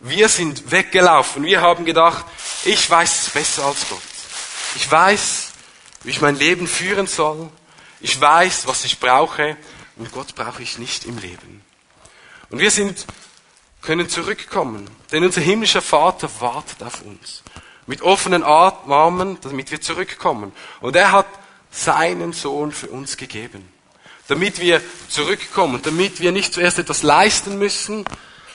Wir 0.00 0.28
sind 0.28 0.70
weggelaufen. 0.70 1.44
Wir 1.44 1.60
haben 1.60 1.84
gedacht, 1.84 2.24
ich 2.64 2.88
weiß 2.88 3.22
es 3.22 3.30
besser 3.30 3.64
als 3.64 3.88
Gott. 3.88 4.00
Ich 4.76 4.90
weiß, 4.90 5.52
wie 6.04 6.10
ich 6.10 6.20
mein 6.20 6.36
Leben 6.36 6.66
führen 6.66 7.06
soll. 7.06 7.50
Ich 8.00 8.18
weiß, 8.18 8.66
was 8.66 8.84
ich 8.84 8.98
brauche. 8.98 9.56
Und 9.96 10.10
Gott 10.12 10.34
brauche 10.34 10.62
ich 10.62 10.78
nicht 10.78 11.04
im 11.04 11.18
Leben. 11.18 11.62
Und 12.48 12.58
wir 12.58 12.70
sind, 12.70 13.06
können 13.80 14.08
zurückkommen. 14.08 14.88
Denn 15.12 15.24
unser 15.24 15.40
himmlischer 15.40 15.82
Vater 15.82 16.30
wartet 16.40 16.82
auf 16.82 17.02
uns. 17.02 17.42
Mit 17.86 18.02
offenen 18.02 18.42
Armen, 18.42 19.38
damit 19.40 19.70
wir 19.70 19.80
zurückkommen. 19.80 20.52
Und 20.80 20.96
er 20.96 21.12
hat 21.12 21.26
seinen 21.70 22.32
Sohn 22.32 22.72
für 22.72 22.88
uns 22.88 23.16
gegeben. 23.16 23.68
Damit 24.28 24.60
wir 24.60 24.80
zurückkommen. 25.08 25.80
Damit 25.82 26.20
wir 26.20 26.32
nicht 26.32 26.54
zuerst 26.54 26.78
etwas 26.78 27.02
leisten 27.02 27.58
müssen, 27.58 28.04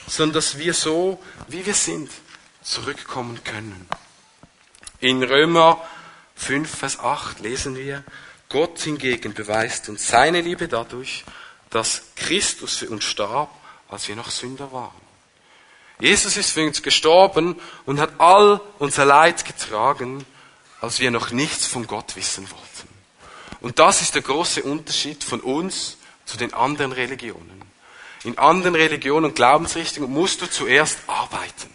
sondern 0.06 0.34
dass 0.34 0.58
wir 0.58 0.74
so, 0.74 1.22
wie 1.48 1.66
wir 1.66 1.74
sind, 1.74 2.10
zurückkommen 2.62 3.42
können. 3.44 3.86
In 5.00 5.22
Römer 5.22 5.82
5, 6.36 6.78
Vers 6.78 6.98
8 7.00 7.40
lesen 7.40 7.76
wir, 7.76 8.04
Gott 8.48 8.78
hingegen 8.80 9.34
beweist 9.34 9.88
uns 9.88 10.08
seine 10.08 10.40
Liebe 10.40 10.68
dadurch, 10.68 11.24
dass 11.70 12.02
Christus 12.14 12.76
für 12.76 12.88
uns 12.88 13.04
starb, 13.04 13.50
als 13.88 14.08
wir 14.08 14.16
noch 14.16 14.30
Sünder 14.30 14.72
waren. 14.72 15.05
Jesus 15.98 16.36
ist 16.36 16.50
für 16.50 16.66
uns 16.66 16.82
gestorben 16.82 17.56
und 17.86 18.00
hat 18.00 18.10
all 18.18 18.60
unser 18.78 19.04
Leid 19.04 19.44
getragen, 19.44 20.24
als 20.80 21.00
wir 21.00 21.10
noch 21.10 21.30
nichts 21.30 21.66
von 21.66 21.86
Gott 21.86 22.16
wissen 22.16 22.48
wollten. 22.50 22.88
Und 23.60 23.78
das 23.78 24.02
ist 24.02 24.14
der 24.14 24.22
große 24.22 24.62
Unterschied 24.62 25.24
von 25.24 25.40
uns 25.40 25.96
zu 26.26 26.36
den 26.36 26.52
anderen 26.52 26.92
Religionen. 26.92 27.62
In 28.24 28.38
anderen 28.38 28.74
Religionen 28.74 29.26
und 29.26 29.36
Glaubensrichtungen 29.36 30.12
musst 30.12 30.42
du 30.42 30.50
zuerst 30.50 30.98
arbeiten. 31.06 31.70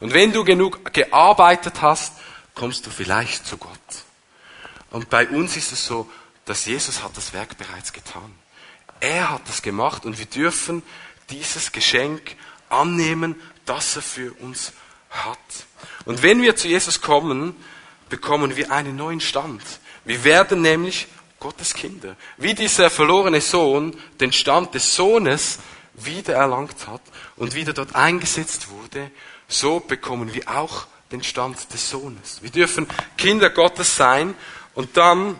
Und 0.00 0.12
wenn 0.12 0.32
du 0.32 0.44
genug 0.44 0.92
gearbeitet 0.92 1.80
hast, 1.80 2.14
kommst 2.54 2.86
du 2.86 2.90
vielleicht 2.90 3.46
zu 3.46 3.56
Gott. 3.56 3.70
Und 4.90 5.08
bei 5.08 5.26
uns 5.28 5.56
ist 5.56 5.72
es 5.72 5.86
so, 5.86 6.10
dass 6.44 6.66
Jesus 6.66 7.02
hat 7.02 7.16
das 7.16 7.32
Werk 7.32 7.56
bereits 7.56 7.92
getan. 7.92 8.34
Er 9.00 9.30
hat 9.30 9.48
das 9.48 9.62
gemacht 9.62 10.04
und 10.04 10.18
wir 10.18 10.26
dürfen 10.26 10.82
dieses 11.30 11.72
Geschenk 11.72 12.36
annehmen, 12.68 13.40
das 13.64 13.96
er 13.96 14.02
für 14.02 14.32
uns 14.40 14.72
hat. 15.10 15.38
Und 16.04 16.22
wenn 16.22 16.42
wir 16.42 16.56
zu 16.56 16.68
Jesus 16.68 17.00
kommen, 17.00 17.56
bekommen 18.08 18.56
wir 18.56 18.70
einen 18.70 18.96
neuen 18.96 19.20
Stand. 19.20 19.62
Wir 20.04 20.24
werden 20.24 20.62
nämlich 20.62 21.06
Gottes 21.40 21.74
Kinder. 21.74 22.16
Wie 22.36 22.54
dieser 22.54 22.90
verlorene 22.90 23.40
Sohn 23.40 23.98
den 24.20 24.32
Stand 24.32 24.74
des 24.74 24.94
Sohnes 24.94 25.58
wiedererlangt 25.94 26.86
hat 26.86 27.02
und 27.36 27.54
wieder 27.54 27.72
dort 27.72 27.94
eingesetzt 27.94 28.68
wurde, 28.68 29.10
so 29.48 29.80
bekommen 29.80 30.34
wir 30.34 30.48
auch 30.48 30.86
den 31.12 31.22
Stand 31.22 31.72
des 31.72 31.90
Sohnes. 31.90 32.42
Wir 32.42 32.50
dürfen 32.50 32.86
Kinder 33.16 33.50
Gottes 33.50 33.96
sein 33.96 34.34
und 34.74 34.96
dann 34.96 35.38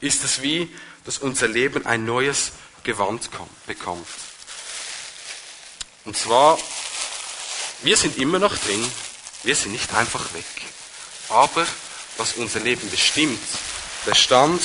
ist 0.00 0.24
es 0.24 0.42
wie, 0.42 0.74
dass 1.04 1.18
unser 1.18 1.48
Leben 1.48 1.86
ein 1.86 2.04
neues 2.04 2.52
Gewand 2.82 3.28
bekommt. 3.66 4.06
Und 6.04 6.16
zwar, 6.16 6.58
wir 7.82 7.96
sind 7.96 8.18
immer 8.18 8.38
noch 8.38 8.56
drin, 8.56 8.90
wir 9.42 9.56
sind 9.56 9.72
nicht 9.72 9.92
einfach 9.94 10.32
weg. 10.34 10.44
Aber 11.28 11.66
was 12.16 12.34
unser 12.34 12.60
Leben 12.60 12.90
bestimmt, 12.90 13.40
der 14.06 14.14
Stand, 14.14 14.60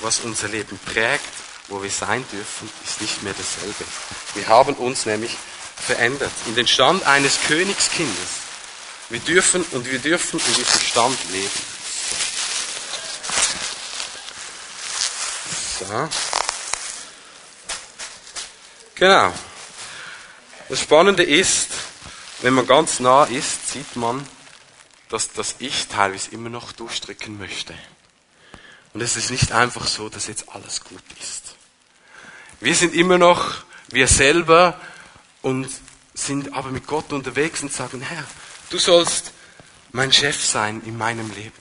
was 0.00 0.20
unser 0.20 0.48
Leben 0.48 0.78
prägt, 0.86 1.24
wo 1.68 1.82
wir 1.82 1.90
sein 1.90 2.24
dürfen, 2.32 2.70
ist 2.84 3.00
nicht 3.00 3.22
mehr 3.22 3.34
dasselbe. 3.34 3.84
Wir 4.34 4.48
haben 4.48 4.74
uns 4.74 5.06
nämlich 5.06 5.36
verändert. 5.76 6.32
In 6.46 6.54
den 6.54 6.66
Stand 6.66 7.04
eines 7.06 7.38
Königskindes 7.46 8.40
Wir 9.10 9.18
dürfen 9.18 9.64
und 9.72 9.90
wir 9.90 9.98
dürfen 9.98 10.38
in 10.38 10.54
diesem 10.54 10.80
Stand 10.80 11.18
leben. 11.32 11.50
So. 15.80 16.08
Genau. 18.94 19.32
Das 20.68 20.80
Spannende 20.80 21.24
ist, 21.24 21.69
wenn 22.42 22.54
man 22.54 22.66
ganz 22.66 23.00
nah 23.00 23.24
ist, 23.24 23.70
sieht 23.70 23.96
man, 23.96 24.26
dass 25.08 25.32
das 25.32 25.56
Ich 25.58 25.88
teilweise 25.88 26.30
immer 26.30 26.48
noch 26.48 26.72
durchdrücken 26.72 27.38
möchte. 27.38 27.74
Und 28.92 29.00
es 29.00 29.16
ist 29.16 29.30
nicht 29.30 29.52
einfach 29.52 29.86
so, 29.86 30.08
dass 30.08 30.26
jetzt 30.26 30.48
alles 30.48 30.82
gut 30.84 31.02
ist. 31.20 31.54
Wir 32.60 32.74
sind 32.74 32.94
immer 32.94 33.18
noch 33.18 33.64
wir 33.88 34.06
selber 34.06 34.80
und 35.42 35.68
sind 36.14 36.54
aber 36.54 36.70
mit 36.70 36.86
Gott 36.86 37.12
unterwegs 37.12 37.62
und 37.62 37.72
sagen, 37.72 38.00
Herr, 38.00 38.24
du 38.70 38.78
sollst 38.78 39.32
mein 39.92 40.12
Chef 40.12 40.42
sein 40.42 40.82
in 40.84 40.96
meinem 40.96 41.30
Leben. 41.34 41.52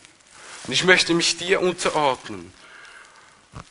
Und 0.65 0.74
ich 0.74 0.83
möchte 0.83 1.13
mich 1.13 1.38
dir 1.38 1.62
unterordnen. 1.62 2.53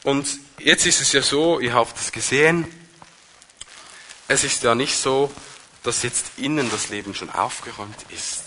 Und 0.03 0.27
jetzt 0.59 0.87
ist 0.87 1.01
es 1.01 1.13
ja 1.13 1.23
so, 1.23 1.61
ihr 1.61 1.75
habt 1.75 1.97
es 2.01 2.11
gesehen, 2.11 2.67
es 4.27 4.45
ist 4.45 4.63
ja 4.63 4.75
nicht 4.75 4.97
so, 4.97 5.33
dass 5.83 6.03
jetzt 6.03 6.33
innen 6.37 6.71
das 6.71 6.89
Leben 6.89 7.15
schon 7.15 7.31
aufgeräumt 7.31 8.05
ist. 8.11 8.43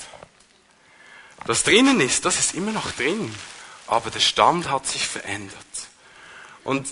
Das 1.46 1.64
drinnen 1.64 2.00
ist, 2.00 2.26
das 2.26 2.40
ist 2.40 2.54
immer 2.54 2.72
noch 2.72 2.92
drin, 2.92 3.34
aber 3.88 4.12
der 4.12 4.20
Stand 4.20 4.70
hat 4.70 4.86
sich 4.86 5.08
verändert. 5.08 5.58
Und 6.64 6.88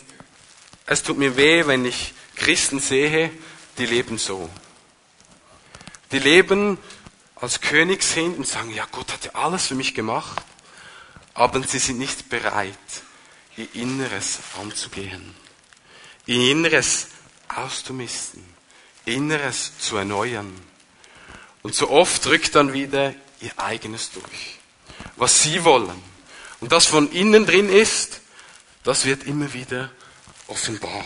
es 0.85 1.03
tut 1.03 1.17
mir 1.17 1.37
weh, 1.37 1.67
wenn 1.67 1.85
ich 1.85 2.13
Christen 2.35 2.79
sehe, 2.79 3.31
die 3.77 3.85
leben 3.85 4.17
so. 4.17 4.49
Die 6.11 6.19
leben 6.19 6.79
als 7.35 7.61
Königskind 7.61 8.37
und 8.37 8.47
sagen, 8.47 8.71
ja, 8.71 8.87
Gott 8.91 9.13
hat 9.13 9.25
ja 9.25 9.31
alles 9.35 9.67
für 9.67 9.75
mich 9.75 9.93
gemacht, 9.93 10.43
aber 11.33 11.61
sie 11.63 11.79
sind 11.79 11.99
nicht 11.99 12.29
bereit, 12.29 12.77
ihr 13.55 13.67
Inneres 13.75 14.39
anzugehen, 14.59 15.35
ihr 16.25 16.51
Inneres 16.51 17.07
auszumisten, 17.47 18.43
Inneres 19.05 19.77
zu 19.79 19.97
erneuern. 19.97 20.53
Und 21.61 21.75
so 21.75 21.89
oft 21.89 22.25
drückt 22.25 22.55
dann 22.55 22.73
wieder 22.73 23.13
ihr 23.41 23.51
eigenes 23.57 24.11
durch, 24.11 24.59
was 25.15 25.43
sie 25.43 25.63
wollen. 25.63 26.01
Und 26.59 26.71
das 26.71 26.85
von 26.85 27.11
innen 27.11 27.45
drin 27.45 27.69
ist, 27.69 28.21
das 28.83 29.05
wird 29.05 29.23
immer 29.23 29.53
wieder 29.53 29.91
offenbar. 30.47 31.05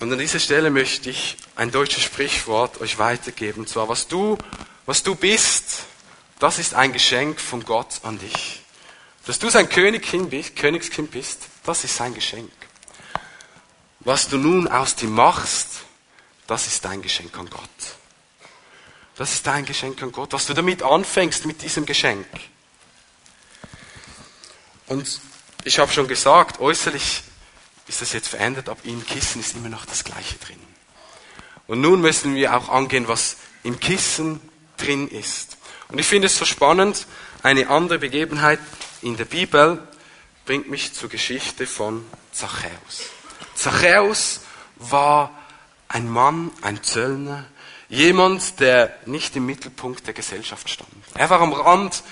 Und 0.00 0.12
an 0.12 0.18
dieser 0.18 0.38
Stelle 0.38 0.70
möchte 0.70 1.10
ich 1.10 1.36
ein 1.56 1.72
deutsches 1.72 2.04
Sprichwort 2.04 2.80
euch 2.80 2.98
weitergeben. 2.98 3.62
Und 3.62 3.68
zwar, 3.68 3.88
was 3.88 4.06
du, 4.06 4.38
was 4.86 5.02
du 5.02 5.16
bist, 5.16 5.82
das 6.38 6.60
ist 6.60 6.74
ein 6.74 6.92
Geschenk 6.92 7.40
von 7.40 7.64
Gott 7.64 8.00
an 8.04 8.18
dich. 8.18 8.62
Dass 9.26 9.40
du 9.40 9.50
sein 9.50 9.68
Königskind 9.68 10.30
bist, 10.30 10.54
Königskind 10.54 11.10
bist, 11.10 11.48
das 11.64 11.82
ist 11.82 11.96
sein 11.96 12.14
Geschenk. 12.14 12.50
Was 14.00 14.28
du 14.28 14.38
nun 14.38 14.68
aus 14.68 14.94
dir 14.94 15.08
machst, 15.08 15.84
das 16.46 16.66
ist 16.66 16.84
dein 16.84 17.02
Geschenk 17.02 17.36
an 17.36 17.50
Gott. 17.50 17.68
Das 19.16 19.32
ist 19.32 19.46
dein 19.46 19.64
Geschenk 19.64 20.02
an 20.02 20.12
Gott. 20.12 20.32
Was 20.32 20.46
du 20.46 20.54
damit 20.54 20.82
anfängst, 20.82 21.44
mit 21.44 21.62
diesem 21.62 21.84
Geschenk. 21.84 22.26
Und 24.86 25.20
ich 25.64 25.78
habe 25.78 25.92
schon 25.92 26.08
gesagt, 26.08 26.60
äußerlich 26.60 27.22
ist 27.88 28.00
das 28.00 28.12
jetzt 28.12 28.28
verändert, 28.28 28.68
aber 28.68 28.82
im 28.84 29.04
Kissen 29.04 29.40
ist 29.40 29.56
immer 29.56 29.68
noch 29.68 29.84
das 29.84 30.04
Gleiche 30.04 30.36
drin. 30.36 30.60
Und 31.66 31.80
nun 31.80 32.00
müssen 32.00 32.34
wir 32.34 32.56
auch 32.56 32.68
angehen, 32.68 33.08
was 33.08 33.36
im 33.62 33.78
Kissen 33.80 34.40
drin 34.76 35.08
ist. 35.08 35.58
Und 35.88 35.98
ich 35.98 36.06
finde 36.06 36.26
es 36.26 36.38
so 36.38 36.44
spannend, 36.44 37.06
eine 37.42 37.68
andere 37.68 37.98
Begebenheit 37.98 38.60
in 39.02 39.16
der 39.16 39.24
Bibel 39.24 39.86
bringt 40.46 40.70
mich 40.70 40.94
zur 40.94 41.08
Geschichte 41.08 41.66
von 41.66 42.06
Zachäus. 42.32 43.10
Zachäus 43.68 44.40
war 44.76 45.30
ein 45.88 46.08
Mann, 46.08 46.50
ein 46.62 46.82
Zöllner, 46.82 47.44
jemand, 47.90 48.60
der 48.60 48.94
nicht 49.04 49.36
im 49.36 49.44
Mittelpunkt 49.44 50.06
der 50.06 50.14
Gesellschaft 50.14 50.70
stand. 50.70 50.88
Er 51.14 51.28
war 51.28 51.42
am 51.42 51.52
Rand 51.52 52.02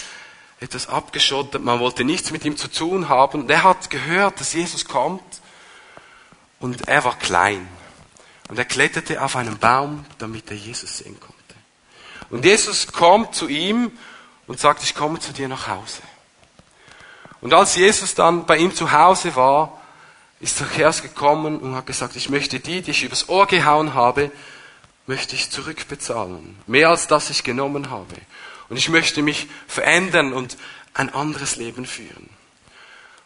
etwas 0.61 0.87
abgeschottet, 0.89 1.65
man 1.65 1.81
wollte 1.81 2.05
nichts 2.05 2.31
mit 2.31 2.45
ihm 2.45 2.59
zu 2.59 2.69
tun 2.69 3.09
haben. 3.09 3.49
Er 3.49 3.63
hat 3.63 3.89
gehört, 3.89 4.39
dass 4.39 4.53
Jesus 4.53 4.85
kommt 4.85 5.23
und 6.61 6.89
er 6.89 7.05
war 7.05 7.19
klein. 7.19 7.67
Und 8.49 8.59
er 8.59 8.67
kletterte 8.67 9.23
auf 9.23 9.35
einen 9.35 9.59
Baum, 9.59 10.05
damit 10.19 10.51
er 10.51 10.57
Jesus 10.57 10.99
sehen 10.99 11.19
konnte. 11.19 11.37
Und 12.29 12.45
Jesus 12.45 12.93
kommt 12.93 13.35
zu 13.35 13.49
ihm 13.49 13.93
und 14.47 14.61
sagt, 14.61 14.83
ich 14.83 14.95
komme 14.95 15.21
zu 15.21 15.33
dir 15.33 15.49
nach 15.49 15.69
Hause. 15.69 16.03
Und 17.41 17.55
als 17.55 17.77
Jesus 17.77 18.15
dann 18.15 18.45
bei 18.45 18.59
ihm 18.59 18.75
zu 18.75 18.93
Hause 18.93 19.35
war, 19.37 19.76
ist 20.41 20.59
Zachäus 20.59 21.03
gekommen 21.03 21.59
und 21.59 21.75
hat 21.75 21.87
gesagt, 21.87 22.17
ich 22.17 22.29
möchte 22.29 22.61
die, 22.61 22.83
die 22.83 22.91
ich 22.91 23.05
übers 23.05 23.29
Ohr 23.29 23.47
gehauen 23.47 23.95
habe, 23.95 24.31
möchte 25.07 25.35
ich 25.35 25.51
zurückbezahlen. 25.51 26.59
Mehr 26.67 26.91
als 26.91 27.07
das 27.07 27.31
ich 27.31 27.45
genommen 27.45 27.91
habe. 27.91 28.15
Und 28.69 28.77
ich 28.77 28.89
möchte 28.89 29.23
mich 29.23 29.49
verändern 29.67 30.33
und 30.33 30.57
ein 30.95 31.13
anderes 31.13 31.57
Leben 31.57 31.87
führen. 31.87 32.29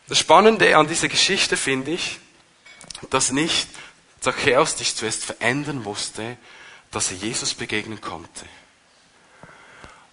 Das 0.08 0.18
Spannende 0.18 0.76
an 0.76 0.88
dieser 0.88 1.08
Geschichte 1.08 1.56
finde 1.56 1.92
ich, 1.92 2.18
dass 3.10 3.32
nicht 3.32 3.68
Zachäus 4.20 4.76
dich 4.76 4.94
zuerst 4.96 5.24
verändern 5.24 5.82
musste, 5.82 6.36
dass 6.90 7.10
er 7.10 7.16
Jesus 7.16 7.54
begegnen 7.54 8.00
konnte. 8.00 8.44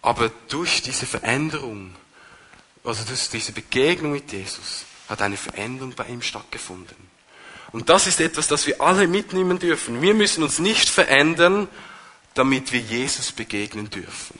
Aber 0.02 0.32
durch 0.48 0.82
diese 0.82 1.06
Veränderung, 1.06 1.96
also 2.84 3.04
durch 3.04 3.30
diese 3.30 3.52
Begegnung 3.52 4.14
mit 4.14 4.32
Jesus, 4.32 4.86
hat 5.10 5.22
eine 5.22 5.38
Veränderung 5.38 5.94
bei 5.96 6.06
ihm 6.06 6.22
stattgefunden. 6.22 6.96
Und 7.72 7.90
das 7.90 8.08
ist 8.08 8.22
etwas, 8.22 8.48
das 8.48 8.68
wir 8.68 8.82
alle 8.82 9.08
mitnehmen 9.08 9.60
dürfen. 9.60 10.02
Wir 10.02 10.14
müssen 10.14 10.44
uns 10.44 10.60
nicht 10.60 10.90
verändern, 10.90 11.68
damit 12.34 12.72
wir 12.72 12.80
Jesus 12.80 13.32
begegnen 13.32 13.90
dürfen. 13.90 14.40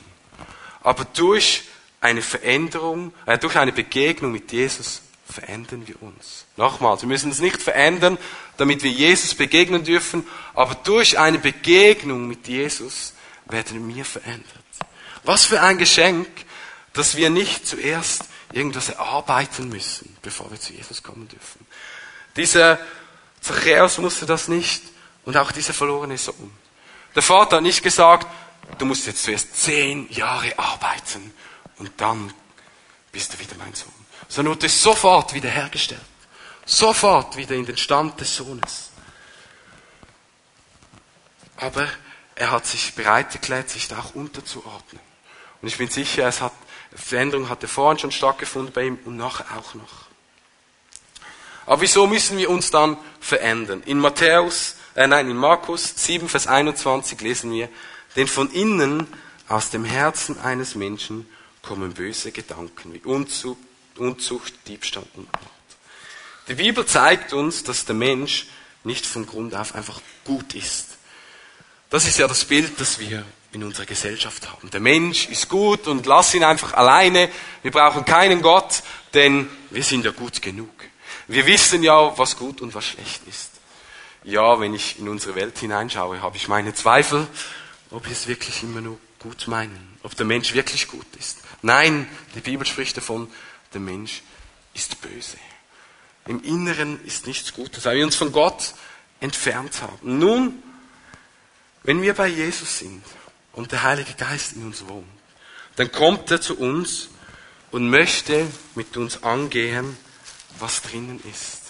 Aber 0.82 1.04
durch 1.04 1.64
eine 2.00 2.22
Veränderung, 2.22 3.12
äh, 3.26 3.38
durch 3.38 3.56
eine 3.56 3.72
Begegnung 3.72 4.32
mit 4.32 4.52
Jesus 4.52 5.02
verändern 5.28 5.86
wir 5.86 6.00
uns. 6.02 6.46
Nochmals, 6.56 7.02
wir 7.02 7.08
müssen 7.08 7.30
uns 7.30 7.40
nicht 7.40 7.60
verändern, 7.60 8.16
damit 8.56 8.82
wir 8.82 8.90
Jesus 8.90 9.34
begegnen 9.34 9.84
dürfen, 9.84 10.26
aber 10.54 10.74
durch 10.74 11.18
eine 11.18 11.38
Begegnung 11.38 12.26
mit 12.26 12.48
Jesus 12.48 13.12
werden 13.46 13.94
wir 13.94 14.04
verändert. 14.04 14.46
Was 15.24 15.44
für 15.44 15.60
ein 15.60 15.78
Geschenk, 15.78 16.28
dass 16.92 17.16
wir 17.16 17.30
nicht 17.30 17.66
zuerst 17.66 18.24
irgendwas 18.52 18.88
erarbeiten 18.88 19.68
müssen, 19.68 20.16
bevor 20.22 20.50
wir 20.50 20.60
zu 20.60 20.72
Jesus 20.72 21.02
kommen 21.02 21.28
dürfen. 21.28 21.66
Dieser 22.36 22.78
Zachäus 23.40 23.98
musste 23.98 24.26
das 24.26 24.48
nicht 24.48 24.82
und 25.24 25.36
auch 25.36 25.52
dieser 25.52 25.74
verlorene 25.74 26.18
Sohn. 26.18 26.52
Der 27.14 27.22
Vater 27.22 27.56
hat 27.56 27.62
nicht 27.62 27.82
gesagt, 27.82 28.26
du 28.78 28.84
musst 28.84 29.06
jetzt 29.06 29.24
zuerst 29.24 29.56
zehn 29.60 30.10
Jahre 30.10 30.58
arbeiten 30.58 31.32
und 31.78 31.90
dann 31.98 32.32
bist 33.12 33.34
du 33.34 33.38
wieder 33.38 33.56
mein 33.58 33.74
Sohn 33.74 33.98
sondern 34.28 34.54
wurde 34.54 34.68
sofort 34.68 35.34
wiederhergestellt. 35.34 36.00
Sofort 36.66 37.36
wieder 37.36 37.54
in 37.54 37.64
den 37.64 37.78
Stand 37.78 38.20
des 38.20 38.36
Sohnes. 38.36 38.90
Aber 41.56 41.88
er 42.34 42.50
hat 42.50 42.66
sich 42.66 42.94
bereit 42.94 43.34
erklärt, 43.34 43.70
sich 43.70 43.88
da 43.88 43.98
auch 43.98 44.14
unterzuordnen. 44.14 45.00
Und 45.60 45.68
ich 45.68 45.78
bin 45.78 45.88
sicher, 45.88 46.28
es 46.28 46.40
hat, 46.40 46.52
Veränderung 46.94 47.48
hatte 47.48 47.68
vorhin 47.68 47.98
schon 47.98 48.12
stattgefunden 48.12 48.72
bei 48.72 48.84
ihm 48.84 48.98
und 49.04 49.16
nachher 49.16 49.46
auch 49.58 49.74
noch. 49.74 50.08
Aber 51.66 51.82
wieso 51.82 52.06
müssen 52.06 52.38
wir 52.38 52.48
uns 52.48 52.70
dann 52.70 52.96
verändern? 53.20 53.82
In 53.84 53.98
Matthäus, 53.98 54.76
äh 54.94 55.06
nein, 55.06 55.28
in 55.30 55.36
Markus 55.36 55.92
7, 55.96 56.28
Vers 56.28 56.46
21 56.46 57.20
lesen 57.20 57.52
wir, 57.52 57.68
denn 58.16 58.26
von 58.26 58.50
innen 58.50 59.06
aus 59.48 59.70
dem 59.70 59.84
Herzen 59.84 60.40
eines 60.40 60.74
Menschen 60.74 61.28
kommen 61.62 61.92
böse 61.92 62.32
Gedanken 62.32 62.94
wie 62.94 63.00
Unzucht, 63.00 63.58
Diebstahl 64.66 65.04
und 65.14 65.24
Mord. 65.24 65.52
Die 66.48 66.54
Bibel 66.54 66.86
zeigt 66.86 67.34
uns, 67.34 67.64
dass 67.64 67.84
der 67.84 67.94
Mensch 67.94 68.46
nicht 68.84 69.04
von 69.04 69.26
Grund 69.26 69.54
auf 69.54 69.74
einfach 69.74 70.00
gut 70.24 70.54
ist. 70.54 70.96
Das 71.90 72.06
ist 72.06 72.18
ja 72.18 72.26
das 72.26 72.46
Bild, 72.46 72.80
das 72.80 72.98
wir 72.98 73.24
in 73.52 73.64
unserer 73.64 73.86
Gesellschaft 73.86 74.50
haben. 74.50 74.70
Der 74.70 74.80
Mensch 74.80 75.28
ist 75.28 75.48
gut 75.48 75.86
und 75.86 76.06
lass 76.06 76.34
ihn 76.34 76.44
einfach 76.44 76.74
alleine. 76.74 77.30
Wir 77.62 77.70
brauchen 77.70 78.04
keinen 78.04 78.42
Gott, 78.42 78.82
denn 79.14 79.48
wir 79.70 79.82
sind 79.82 80.04
ja 80.04 80.10
gut 80.10 80.42
genug. 80.42 80.70
Wir 81.26 81.46
wissen 81.46 81.82
ja, 81.82 82.16
was 82.18 82.36
gut 82.36 82.60
und 82.60 82.74
was 82.74 82.84
schlecht 82.84 83.22
ist. 83.26 83.52
Ja, 84.24 84.60
wenn 84.60 84.74
ich 84.74 84.98
in 84.98 85.08
unsere 85.08 85.34
Welt 85.34 85.58
hineinschaue, 85.58 86.20
habe 86.20 86.36
ich 86.36 86.48
meine 86.48 86.74
Zweifel, 86.74 87.26
ob 87.90 88.04
wir 88.04 88.12
es 88.12 88.26
wirklich 88.26 88.62
immer 88.62 88.80
nur 88.80 88.98
gut 89.18 89.48
meinen, 89.48 89.98
ob 90.02 90.14
der 90.16 90.26
Mensch 90.26 90.52
wirklich 90.54 90.88
gut 90.88 91.06
ist. 91.18 91.38
Nein, 91.62 92.08
die 92.34 92.40
Bibel 92.40 92.66
spricht 92.66 92.96
davon, 92.96 93.30
der 93.72 93.80
Mensch 93.80 94.22
ist 94.74 95.00
böse. 95.00 95.38
Im 96.26 96.42
Inneren 96.44 97.02
ist 97.04 97.26
nichts 97.26 97.54
Gutes, 97.54 97.84
weil 97.86 97.96
wir 97.96 98.04
uns 98.04 98.16
von 98.16 98.32
Gott 98.32 98.74
entfernt 99.20 99.80
haben. 99.80 100.18
Nun, 100.18 100.62
wenn 101.82 102.02
wir 102.02 102.14
bei 102.14 102.28
Jesus 102.28 102.78
sind 102.78 103.02
und 103.58 103.72
der 103.72 103.82
Heilige 103.82 104.14
Geist 104.14 104.52
in 104.52 104.64
uns 104.64 104.86
wohnt, 104.86 105.04
dann 105.74 105.90
kommt 105.90 106.30
er 106.30 106.40
zu 106.40 106.56
uns 106.56 107.08
und 107.72 107.90
möchte 107.90 108.46
mit 108.76 108.96
uns 108.96 109.24
angehen, 109.24 109.96
was 110.60 110.80
drinnen 110.82 111.20
ist. 111.28 111.62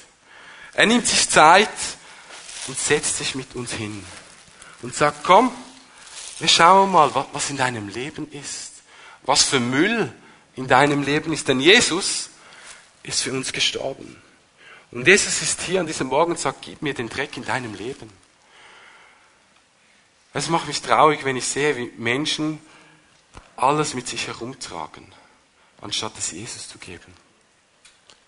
Er 0.74 0.84
nimmt 0.84 1.06
sich 1.06 1.30
Zeit 1.30 1.70
und 2.66 2.78
setzt 2.78 3.16
sich 3.16 3.34
mit 3.34 3.54
uns 3.54 3.72
hin 3.72 4.04
und 4.82 4.94
sagt, 4.94 5.24
komm, 5.24 5.50
wir 6.38 6.48
schauen 6.48 6.92
mal, 6.92 7.10
was 7.32 7.48
in 7.48 7.56
deinem 7.56 7.88
Leben 7.88 8.30
ist, 8.32 8.72
was 9.22 9.44
für 9.44 9.58
Müll 9.58 10.12
in 10.56 10.68
deinem 10.68 11.02
Leben 11.02 11.32
ist. 11.32 11.48
Denn 11.48 11.58
Jesus 11.58 12.28
ist 13.02 13.22
für 13.22 13.32
uns 13.32 13.50
gestorben. 13.50 14.22
Und 14.90 15.06
Jesus 15.06 15.40
ist 15.40 15.62
hier 15.62 15.80
an 15.80 15.86
diesem 15.86 16.08
Morgen 16.08 16.32
und 16.32 16.38
sagt, 16.38 16.60
gib 16.62 16.82
mir 16.82 16.92
den 16.92 17.08
Dreck 17.08 17.34
in 17.38 17.46
deinem 17.46 17.74
Leben. 17.74 18.10
Es 20.38 20.48
macht 20.48 20.68
mich 20.68 20.80
traurig, 20.80 21.24
wenn 21.24 21.34
ich 21.34 21.48
sehe, 21.48 21.76
wie 21.76 21.90
Menschen 21.96 22.60
alles 23.56 23.94
mit 23.94 24.06
sich 24.06 24.28
herumtragen, 24.28 25.12
anstatt 25.80 26.12
es 26.16 26.30
Jesus 26.30 26.68
zu 26.68 26.78
geben. 26.78 27.12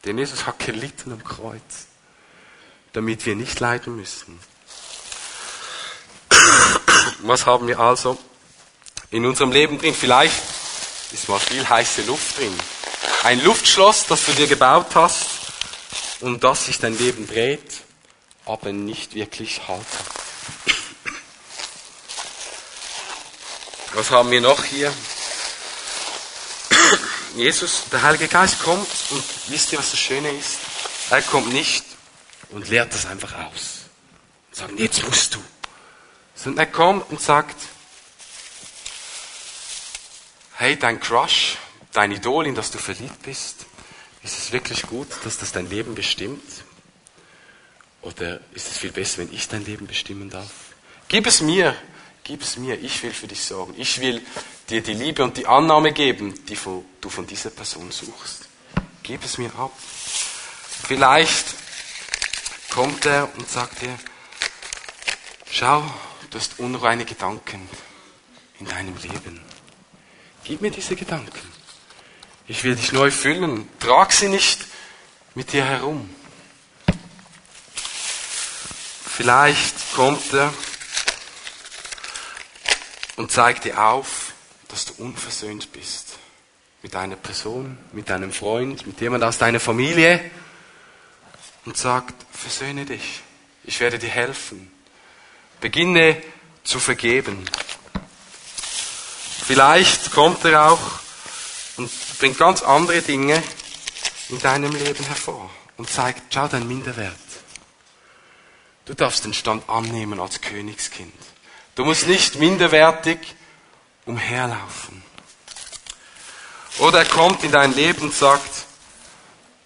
Denn 0.04 0.18
Jesus 0.18 0.44
hat 0.44 0.58
gelitten 0.58 1.12
am 1.12 1.22
Kreuz, 1.22 1.86
damit 2.94 3.26
wir 3.26 3.36
nicht 3.36 3.60
leiden 3.60 3.94
müssen. 3.94 4.40
Was 7.20 7.46
haben 7.46 7.68
wir 7.68 7.78
also 7.78 8.18
in 9.12 9.24
unserem 9.24 9.52
Leben 9.52 9.78
drin? 9.78 9.94
Vielleicht 9.94 10.42
ist 11.12 11.28
mal 11.28 11.38
viel 11.38 11.68
heiße 11.68 12.02
Luft 12.06 12.38
drin. 12.38 12.58
Ein 13.22 13.40
Luftschloss, 13.44 14.06
das 14.06 14.26
du 14.26 14.32
dir 14.32 14.48
gebaut 14.48 14.96
hast 14.96 15.28
und 16.22 16.42
das 16.42 16.64
sich 16.64 16.80
dein 16.80 16.98
Leben 16.98 17.28
dreht, 17.28 17.82
aber 18.46 18.72
nicht 18.72 19.14
wirklich 19.14 19.68
Halt 19.68 19.78
hat. 19.78 20.79
Was 23.92 24.10
haben 24.12 24.30
wir 24.30 24.40
noch 24.40 24.62
hier? 24.64 24.92
Jesus, 27.34 27.84
der 27.90 28.02
Heilige 28.02 28.28
Geist 28.28 28.62
kommt 28.62 28.86
und 29.10 29.24
wisst 29.48 29.72
ihr, 29.72 29.78
was 29.78 29.90
das 29.90 29.98
Schöne 29.98 30.30
ist? 30.30 30.58
Er 31.10 31.22
kommt 31.22 31.52
nicht 31.52 31.84
und 32.50 32.68
lehrt 32.68 32.94
das 32.94 33.06
einfach 33.06 33.34
aus. 33.34 33.86
Und 34.48 34.56
sagt, 34.56 34.78
jetzt 34.78 35.04
musst 35.04 35.34
du. 35.34 35.38
Sondern 36.36 36.66
er 36.66 36.72
kommt 36.72 37.10
und 37.10 37.20
sagt, 37.20 37.56
hey, 40.54 40.76
dein 40.78 41.00
Crush, 41.00 41.56
dein 41.92 42.12
Idol, 42.12 42.46
in 42.46 42.54
das 42.54 42.70
du 42.70 42.78
verliebt 42.78 43.22
bist, 43.22 43.66
ist 44.22 44.38
es 44.38 44.52
wirklich 44.52 44.82
gut, 44.82 45.08
dass 45.24 45.38
das 45.38 45.50
dein 45.50 45.68
Leben 45.68 45.96
bestimmt? 45.96 46.48
Oder 48.02 48.40
ist 48.52 48.70
es 48.70 48.78
viel 48.78 48.92
besser, 48.92 49.18
wenn 49.18 49.32
ich 49.32 49.48
dein 49.48 49.64
Leben 49.64 49.86
bestimmen 49.88 50.30
darf? 50.30 50.50
Gib 51.08 51.26
es 51.26 51.40
mir, 51.40 51.74
gib 52.24 52.42
es 52.42 52.56
mir, 52.56 52.78
ich 52.80 53.02
will 53.02 53.12
für 53.12 53.26
dich 53.26 53.42
sorgen. 53.42 53.74
Ich 53.76 54.00
will 54.00 54.22
dir 54.68 54.82
die 54.82 54.94
Liebe 54.94 55.24
und 55.24 55.36
die 55.36 55.46
Annahme 55.46 55.92
geben, 55.92 56.34
die 56.46 56.56
du 57.00 57.10
von 57.10 57.26
dieser 57.26 57.50
Person 57.50 57.90
suchst. 57.90 58.48
Gib 59.02 59.24
es 59.24 59.38
mir 59.38 59.54
ab. 59.56 59.72
Vielleicht 60.86 61.46
kommt 62.70 63.06
er 63.06 63.28
und 63.36 63.48
sagt 63.48 63.82
dir, 63.82 63.98
schau, 65.50 65.82
du 66.30 66.38
hast 66.38 66.58
unreine 66.58 67.04
Gedanken 67.04 67.68
in 68.58 68.66
deinem 68.66 68.96
Leben. 68.96 69.40
Gib 70.44 70.60
mir 70.60 70.70
diese 70.70 70.96
Gedanken. 70.96 71.52
Ich 72.46 72.64
will 72.64 72.74
dich 72.74 72.92
neu 72.92 73.10
füllen. 73.10 73.68
Trag 73.78 74.12
sie 74.12 74.28
nicht 74.28 74.66
mit 75.34 75.52
dir 75.52 75.64
herum. 75.64 76.10
Vielleicht 79.04 79.94
kommt 79.94 80.32
er 80.32 80.52
und 83.20 83.30
zeigt 83.30 83.66
dir 83.66 83.78
auf, 83.84 84.32
dass 84.68 84.86
du 84.86 84.94
unversöhnt 85.02 85.72
bist. 85.72 86.16
Mit 86.80 86.96
einer 86.96 87.16
Person, 87.16 87.76
mit 87.92 88.08
deinem 88.08 88.32
Freund, 88.32 88.86
mit 88.86 88.98
jemand 89.02 89.22
aus 89.24 89.36
deiner 89.36 89.60
Familie. 89.60 90.30
Und 91.66 91.76
sagt, 91.76 92.14
versöhne 92.32 92.86
dich. 92.86 93.20
Ich 93.64 93.78
werde 93.80 93.98
dir 93.98 94.08
helfen. 94.08 94.72
Beginne 95.60 96.16
zu 96.64 96.80
vergeben. 96.80 97.44
Vielleicht 99.44 100.12
kommt 100.12 100.42
er 100.46 100.70
auch 100.72 101.00
und 101.76 101.90
bringt 102.18 102.38
ganz 102.38 102.62
andere 102.62 103.02
Dinge 103.02 103.42
in 104.30 104.38
deinem 104.38 104.72
Leben 104.72 105.04
hervor 105.04 105.50
und 105.76 105.90
zeigt, 105.90 106.32
schau 106.32 106.48
dein 106.48 106.66
Minderwert. 106.66 107.12
Du 108.86 108.94
darfst 108.94 109.26
den 109.26 109.34
Stand 109.34 109.68
annehmen 109.68 110.20
als 110.20 110.40
Königskind. 110.40 111.12
Du 111.80 111.86
musst 111.86 112.06
nicht 112.06 112.36
minderwertig 112.36 113.18
umherlaufen. 114.04 115.02
Oder 116.76 116.98
er 116.98 117.04
kommt 117.06 117.42
in 117.42 117.52
dein 117.52 117.74
Leben 117.74 118.02
und 118.02 118.14
sagt, 118.14 118.66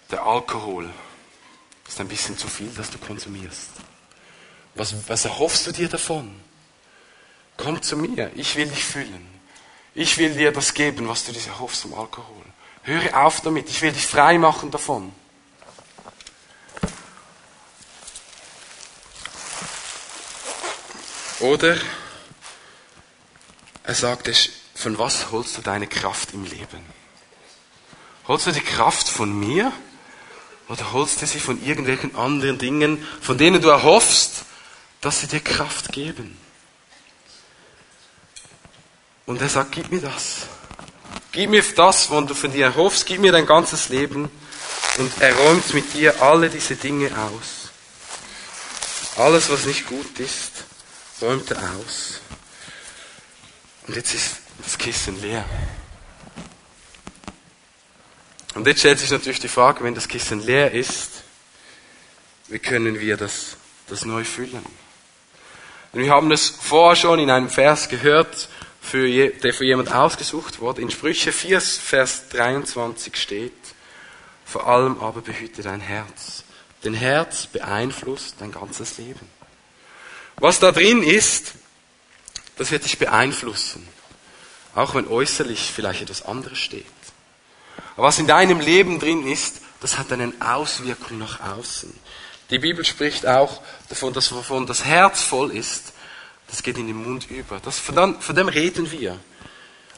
der 0.09 0.23
Alkohol 0.23 0.89
ist 1.85 1.99
ein 1.99 2.07
bisschen 2.07 2.37
zu 2.37 2.47
viel, 2.47 2.69
dass 2.69 2.89
du 2.89 2.99
konsumierst. 2.99 3.67
Was, 4.75 4.95
was 5.09 5.25
erhoffst 5.25 5.67
du 5.67 5.73
dir 5.73 5.89
davon? 5.89 6.33
Komm 7.57 7.81
zu 7.81 7.97
mir, 7.97 8.31
ich 8.35 8.55
will 8.55 8.69
dich 8.69 8.85
füllen. 8.85 9.27
Ich 9.93 10.17
will 10.17 10.35
dir 10.35 10.53
das 10.53 10.73
geben, 10.73 11.09
was 11.09 11.25
du 11.25 11.33
dir 11.33 11.45
erhoffst 11.45 11.81
vom 11.81 11.95
Alkohol. 11.95 12.45
Höre 12.83 13.25
auf 13.25 13.41
damit, 13.41 13.69
ich 13.69 13.81
will 13.81 13.91
dich 13.91 14.07
frei 14.07 14.37
machen 14.37 14.71
davon. 14.71 15.11
Oder 21.41 21.75
er 23.85 23.95
sagt 23.95 24.29
von 24.75 24.97
was 24.97 25.31
holst 25.31 25.57
du 25.57 25.61
deine 25.61 25.87
Kraft 25.87 26.33
im 26.33 26.43
Leben? 26.43 26.85
Holst 28.27 28.47
du 28.47 28.51
die 28.51 28.61
Kraft 28.61 29.07
von 29.07 29.37
mir? 29.39 29.71
Oder 30.67 30.91
holst 30.93 31.21
du 31.21 31.27
sie 31.27 31.39
von 31.39 31.63
irgendwelchen 31.63 32.15
anderen 32.15 32.57
Dingen, 32.57 33.05
von 33.21 33.37
denen 33.37 33.61
du 33.61 33.69
erhoffst, 33.69 34.45
dass 35.01 35.21
sie 35.21 35.27
dir 35.27 35.39
Kraft 35.39 35.91
geben? 35.91 36.37
Und 39.27 39.41
er 39.41 39.49
sagt, 39.49 39.71
gib 39.73 39.91
mir 39.91 40.01
das. 40.01 40.47
Gib 41.31 41.49
mir 41.49 41.63
das, 41.75 42.09
was 42.09 42.25
du 42.25 42.33
von 42.33 42.51
dir 42.51 42.65
erhoffst, 42.65 43.05
gib 43.05 43.21
mir 43.21 43.31
dein 43.31 43.45
ganzes 43.45 43.89
Leben. 43.89 44.29
Und 44.97 45.11
er 45.19 45.35
räumt 45.35 45.73
mit 45.73 45.93
dir 45.93 46.21
alle 46.21 46.49
diese 46.49 46.75
Dinge 46.75 47.11
aus. 47.11 47.69
Alles, 49.17 49.49
was 49.49 49.65
nicht 49.65 49.87
gut 49.87 50.19
ist, 50.19 50.51
räumt 51.21 51.51
er 51.51 51.57
aus. 51.57 52.21
Und 53.87 53.95
jetzt 53.95 54.13
ist 54.13 54.37
das 54.63 54.77
Kissen 54.77 55.21
leer. 55.21 55.45
Und 58.55 58.65
jetzt 58.67 58.79
stellt 58.79 58.99
sich 58.99 59.11
natürlich 59.11 59.39
die 59.39 59.47
Frage, 59.47 59.83
wenn 59.83 59.95
das 59.95 60.07
Kissen 60.07 60.39
leer 60.39 60.71
ist, 60.71 61.23
wie 62.47 62.59
können 62.59 62.99
wir 62.99 63.17
das, 63.17 63.57
das 63.87 64.05
neu 64.05 64.23
füllen? 64.23 64.65
Und 65.91 65.99
wir 65.99 66.09
haben 66.09 66.31
es 66.31 66.49
vorher 66.49 66.95
schon 66.95 67.19
in 67.19 67.29
einem 67.29 67.49
Vers 67.49 67.89
gehört, 67.89 68.49
für 68.81 69.07
je, 69.07 69.29
der 69.29 69.53
für 69.53 69.65
jemand 69.65 69.91
ausgesucht 69.93 70.59
wurde. 70.59 70.81
In 70.81 70.91
Sprüche 70.91 71.31
4, 71.31 71.59
Vers 71.59 72.29
23 72.29 73.15
steht, 73.15 73.53
vor 74.45 74.67
allem 74.67 74.99
aber 74.99 75.21
behüte 75.21 75.63
dein 75.63 75.81
Herz. 75.81 76.43
Dein 76.83 76.93
Herz 76.93 77.47
beeinflusst 77.47 78.35
dein 78.39 78.51
ganzes 78.51 78.97
Leben. 78.99 79.27
Was 80.37 80.59
da 80.59 80.71
drin 80.71 81.01
ist, 81.01 81.53
das 82.57 82.71
wird 82.71 82.85
dich 82.85 82.97
beeinflussen. 82.97 83.87
Auch 84.73 84.95
wenn 84.95 85.07
äußerlich 85.07 85.71
vielleicht 85.73 86.01
etwas 86.01 86.23
anderes 86.23 86.57
steht. 86.57 86.85
Aber 87.95 88.07
was 88.07 88.19
in 88.19 88.27
deinem 88.27 88.59
Leben 88.59 88.99
drin 88.99 89.25
ist, 89.25 89.61
das 89.81 89.97
hat 89.97 90.11
eine 90.11 90.33
Auswirkung 90.39 91.17
nach 91.17 91.39
außen. 91.39 91.93
Die 92.49 92.59
Bibel 92.59 92.85
spricht 92.85 93.25
auch 93.25 93.61
davon, 93.89 94.13
dass 94.13 94.31
wovon 94.33 94.65
das 94.65 94.85
Herz 94.85 95.23
voll 95.23 95.51
ist, 95.51 95.93
das 96.47 96.61
geht 96.61 96.77
in 96.77 96.87
den 96.87 97.03
Mund 97.03 97.29
über. 97.29 97.59
Das, 97.59 97.79
von, 97.79 97.95
dem, 97.95 98.21
von 98.21 98.35
dem 98.35 98.47
reden 98.47 98.91
wir. 98.91 99.19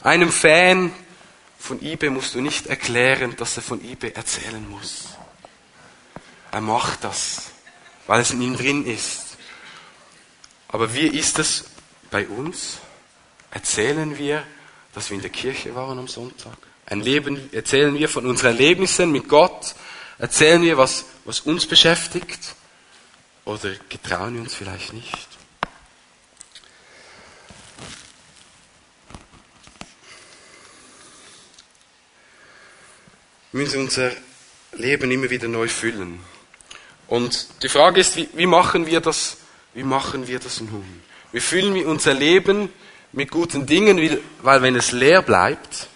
Einem 0.02 0.32
Fan 0.32 0.92
von 1.58 1.82
eBay 1.82 2.10
musst 2.10 2.34
du 2.34 2.40
nicht 2.40 2.66
erklären, 2.66 3.36
dass 3.36 3.56
er 3.56 3.62
von 3.62 3.84
eBay 3.84 4.12
erzählen 4.12 4.68
muss. 4.70 5.08
Er 6.50 6.60
macht 6.60 7.04
das, 7.04 7.50
weil 8.06 8.20
es 8.22 8.30
in 8.30 8.40
ihm 8.40 8.56
drin 8.56 8.86
ist. 8.86 9.36
Aber 10.68 10.94
wie 10.94 11.06
ist 11.06 11.38
es 11.38 11.64
bei 12.10 12.26
uns? 12.26 12.78
Erzählen 13.50 14.18
wir, 14.18 14.44
dass 14.94 15.10
wir 15.10 15.16
in 15.16 15.22
der 15.22 15.30
Kirche 15.30 15.74
waren 15.74 15.98
am 15.98 16.08
Sonntag? 16.08 16.56
Ein 16.86 17.00
Leben, 17.00 17.52
erzählen 17.52 17.94
wir 17.94 18.08
von 18.08 18.26
unseren 18.26 18.52
Erlebnissen 18.52 19.12
mit 19.12 19.28
Gott? 19.28 19.74
Erzählen 20.18 20.62
wir, 20.62 20.78
was, 20.78 21.04
was 21.24 21.40
uns 21.40 21.66
beschäftigt? 21.66 22.54
Oder 23.44 23.72
getrauen 23.88 24.34
wir 24.34 24.42
uns 24.42 24.54
vielleicht 24.54 24.92
nicht? 24.92 25.28
Wir 33.52 33.62
müssen 33.62 33.80
unser 33.80 34.12
Leben 34.72 35.10
immer 35.10 35.30
wieder 35.30 35.48
neu 35.48 35.68
füllen. 35.68 36.20
Und 37.06 37.48
die 37.62 37.68
Frage 37.68 38.00
ist, 38.00 38.16
wie, 38.16 38.28
wie, 38.34 38.46
machen 38.46 38.86
wir 38.86 39.00
das, 39.00 39.38
wie 39.72 39.82
machen 39.82 40.28
wir 40.28 40.38
das 40.38 40.60
nun? 40.60 41.02
Wie 41.32 41.40
füllen 41.40 41.74
wir 41.74 41.86
unser 41.88 42.14
Leben 42.14 42.70
mit 43.12 43.30
guten 43.30 43.66
Dingen, 43.66 44.18
weil 44.42 44.62
wenn 44.62 44.76
es 44.76 44.92
leer 44.92 45.22
bleibt, 45.22 45.88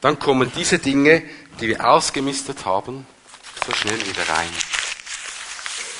dann 0.00 0.18
kommen 0.18 0.50
diese 0.56 0.78
Dinge, 0.78 1.22
die 1.60 1.68
wir 1.68 1.86
ausgemistet 1.86 2.64
haben, 2.64 3.06
so 3.66 3.72
schnell 3.72 4.00
wieder 4.06 4.28
rein. 4.28 4.48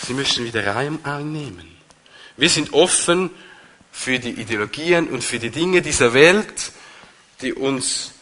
Sie 0.06 0.14
müssen 0.14 0.44
wieder 0.44 0.74
rein 0.74 0.98
einnehmen. 1.04 1.76
Wir 2.36 2.48
sind 2.48 2.72
offen 2.72 3.30
für 3.92 4.18
die 4.18 4.30
Ideologien 4.30 5.08
und 5.08 5.22
für 5.22 5.38
die 5.38 5.50
Dinge 5.50 5.82
dieser 5.82 6.14
Welt, 6.14 6.72
die 7.42 7.52
uns 7.52 8.12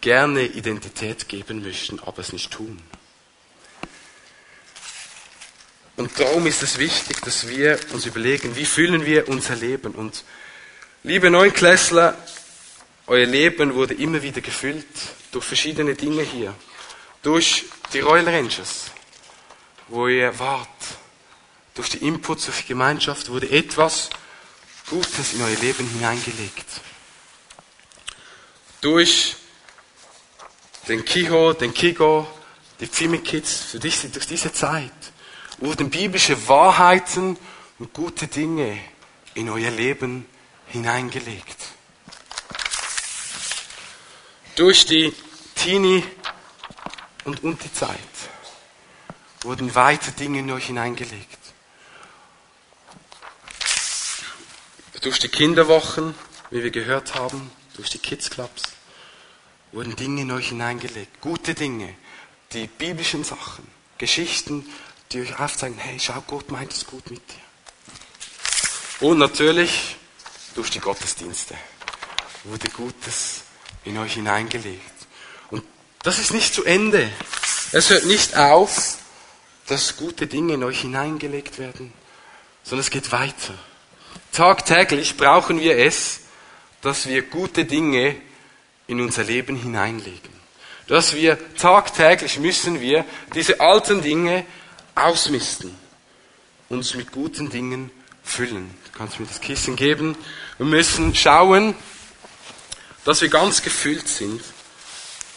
gerne 0.00 0.42
Identität 0.42 1.28
geben 1.28 1.62
möchten, 1.62 1.98
aber 2.00 2.18
es 2.20 2.32
nicht 2.32 2.52
tun. 2.52 2.80
Und 5.96 6.20
darum 6.20 6.46
ist 6.46 6.62
es 6.62 6.78
wichtig, 6.78 7.22
dass 7.22 7.48
wir 7.48 7.78
uns 7.92 8.04
überlegen, 8.04 8.54
wie 8.54 8.66
füllen 8.66 9.06
wir 9.06 9.28
unser 9.28 9.56
Leben. 9.56 9.94
Und 9.94 10.24
liebe 11.02 11.30
Neunklässler, 11.30 12.16
euer 13.06 13.26
Leben 13.26 13.74
wurde 13.74 13.94
immer 13.94 14.22
wieder 14.22 14.42
gefüllt 14.42 14.86
durch 15.32 15.44
verschiedene 15.46 15.94
Dinge 15.94 16.22
hier. 16.22 16.54
Durch 17.22 17.64
die 17.94 18.00
Royal 18.00 18.28
Rangers, 18.28 18.90
wo 19.88 20.06
ihr 20.06 20.38
wart. 20.38 20.68
Durch 21.74 21.88
die 21.88 21.98
Inputs, 21.98 22.44
durch 22.44 22.58
die 22.58 22.68
Gemeinschaft 22.68 23.30
wurde 23.30 23.50
etwas 23.50 24.10
Gutes 24.90 25.32
in 25.32 25.42
euer 25.42 25.56
Leben 25.56 25.88
hineingelegt. 25.88 26.66
Durch 28.82 29.36
den 30.88 31.04
Kiho, 31.04 31.54
den 31.54 31.72
Kigo, 31.72 32.26
die 32.80 32.86
Pfimi 32.86 33.18
Kids, 33.18 33.60
für 33.70 33.78
dich 33.78 34.00
durch 34.12 34.26
diese 34.26 34.52
Zeit 34.52 34.92
wurden 35.58 35.90
biblische 35.90 36.48
Wahrheiten 36.48 37.38
und 37.78 37.92
gute 37.92 38.26
Dinge 38.26 38.78
in 39.34 39.48
euer 39.48 39.70
Leben 39.70 40.26
hineingelegt. 40.68 41.56
Durch 44.56 44.86
die 44.86 45.14
Teenie 45.54 46.02
und, 47.24 47.42
und 47.44 47.62
die 47.62 47.72
Zeit 47.72 47.98
wurden 49.42 49.74
weite 49.74 50.12
Dinge 50.12 50.40
in 50.40 50.50
euch 50.50 50.66
hineingelegt. 50.66 51.38
Durch 55.02 55.18
die 55.18 55.28
Kinderwochen, 55.28 56.14
wie 56.50 56.62
wir 56.62 56.70
gehört 56.70 57.14
haben, 57.14 57.50
durch 57.74 57.90
die 57.90 57.98
Kids 57.98 58.30
Clubs, 58.30 58.62
wurden 59.72 59.94
Dinge 59.94 60.22
in 60.22 60.30
euch 60.30 60.48
hineingelegt. 60.48 61.20
Gute 61.20 61.54
Dinge, 61.54 61.94
die 62.52 62.66
biblischen 62.66 63.24
Sachen, 63.24 63.66
Geschichten, 63.98 64.66
die 65.12 65.20
euch 65.20 65.38
aufzeigen, 65.38 65.78
hey, 65.78 65.98
schau, 66.00 66.22
Gott 66.26 66.50
meint 66.50 66.72
es 66.72 66.86
gut 66.86 67.10
mit 67.10 67.22
dir. 67.28 69.06
Und 69.06 69.18
natürlich 69.18 69.96
durch 70.54 70.70
die 70.70 70.80
Gottesdienste 70.80 71.54
wurde 72.44 72.68
Gutes 72.70 73.42
in 73.84 73.98
euch 73.98 74.14
hineingelegt. 74.14 74.82
Und 75.50 75.62
das 76.02 76.18
ist 76.18 76.32
nicht 76.32 76.54
zu 76.54 76.64
Ende. 76.64 77.10
Es 77.72 77.90
hört 77.90 78.06
nicht 78.06 78.36
auf, 78.36 78.96
dass 79.66 79.96
gute 79.96 80.26
Dinge 80.26 80.54
in 80.54 80.64
euch 80.64 80.80
hineingelegt 80.80 81.58
werden, 81.58 81.92
sondern 82.62 82.84
es 82.84 82.90
geht 82.90 83.12
weiter. 83.12 83.54
Tagtäglich 84.32 85.16
brauchen 85.16 85.60
wir 85.60 85.78
es, 85.78 86.20
dass 86.80 87.06
wir 87.06 87.22
gute 87.22 87.64
Dinge 87.64 88.16
in 88.86 89.00
unser 89.00 89.24
Leben 89.24 89.56
hineinlegen. 89.56 90.34
Dass 90.86 91.14
wir 91.14 91.38
tagtäglich 91.56 92.38
müssen 92.38 92.80
wir 92.80 93.04
diese 93.34 93.60
alten 93.60 94.02
Dinge 94.02 94.46
ausmisten, 94.96 95.72
uns 96.68 96.94
mit 96.94 97.12
guten 97.12 97.50
Dingen 97.50 97.90
füllen. 98.24 98.74
Du 98.86 98.98
kannst 98.98 99.20
mir 99.20 99.26
das 99.26 99.40
Kissen 99.40 99.76
geben. 99.76 100.16
Wir 100.58 100.66
müssen 100.66 101.14
schauen, 101.14 101.74
dass 103.04 103.20
wir 103.20 103.28
ganz 103.28 103.62
gefüllt 103.62 104.08
sind 104.08 104.42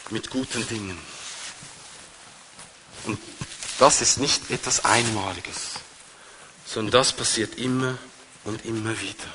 mit 0.10 0.32
guten 0.32 0.68
Dingen. 0.68 0.98
Und 3.06 3.20
das 3.78 4.02
ist 4.02 4.18
nicht 4.18 4.50
etwas 4.50 4.86
Einmaliges, 4.86 5.72
sondern 6.66 6.92
das 6.92 7.14
passiert 7.14 7.58
immer 7.58 7.98
und 8.44 8.66
immer 8.66 9.00
wieder. 9.00 9.28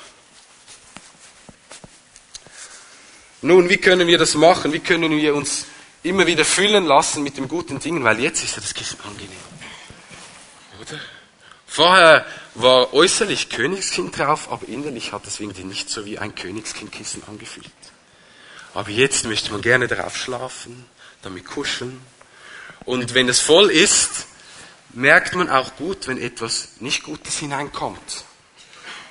Nun, 3.41 3.69
wie 3.69 3.77
können 3.77 4.07
wir 4.07 4.17
das 4.17 4.33
machen? 4.33 4.73
Wie 4.73 4.79
können 4.79 5.11
wir 5.11 5.35
uns 5.35 5.65
immer 6.03 6.25
wieder 6.25 6.43
füllen 6.45 6.85
lassen 6.85 7.23
mit 7.23 7.37
den 7.37 7.47
guten 7.47 7.79
Dingen? 7.79 8.03
Weil 8.03 8.19
jetzt 8.19 8.43
ist 8.43 8.55
ja 8.55 8.61
das 8.61 8.73
Kissen 8.73 8.99
angenehm. 9.01 9.54
Oder? 10.81 10.99
Vorher 11.67 12.25
war 12.53 12.93
äußerlich 12.93 13.49
Königskind 13.49 14.17
drauf, 14.17 14.51
aber 14.51 14.67
innerlich 14.67 15.11
hat 15.11 15.27
es 15.27 15.39
irgendwie 15.39 15.63
nicht 15.63 15.89
so 15.89 16.05
wie 16.05 16.19
ein 16.19 16.35
Königskindkissen 16.35 17.23
angefühlt. 17.27 17.71
Aber 18.73 18.89
jetzt 18.89 19.25
möchte 19.25 19.51
man 19.51 19.61
gerne 19.61 19.87
darauf 19.87 20.15
schlafen, 20.15 20.85
damit 21.21 21.45
kuscheln. 21.45 21.99
Und 22.85 23.13
wenn 23.13 23.27
es 23.27 23.39
voll 23.39 23.71
ist, 23.71 24.27
merkt 24.91 25.35
man 25.35 25.49
auch 25.49 25.75
gut, 25.75 26.07
wenn 26.07 26.17
etwas 26.17 26.69
nicht 26.79 27.03
Gutes 27.03 27.39
hineinkommt. 27.39 28.23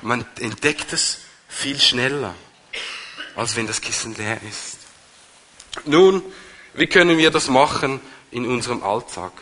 Man 0.00 0.24
entdeckt 0.38 0.92
es 0.92 1.18
viel 1.48 1.80
schneller, 1.80 2.34
als 3.36 3.56
wenn 3.56 3.66
das 3.66 3.80
Kissen 3.80 4.14
leer 4.14 4.40
ist. 4.48 4.78
Nun, 5.84 6.22
wie 6.74 6.86
können 6.86 7.18
wir 7.18 7.30
das 7.30 7.48
machen 7.48 8.00
in 8.30 8.46
unserem 8.46 8.82
Alltag? 8.82 9.32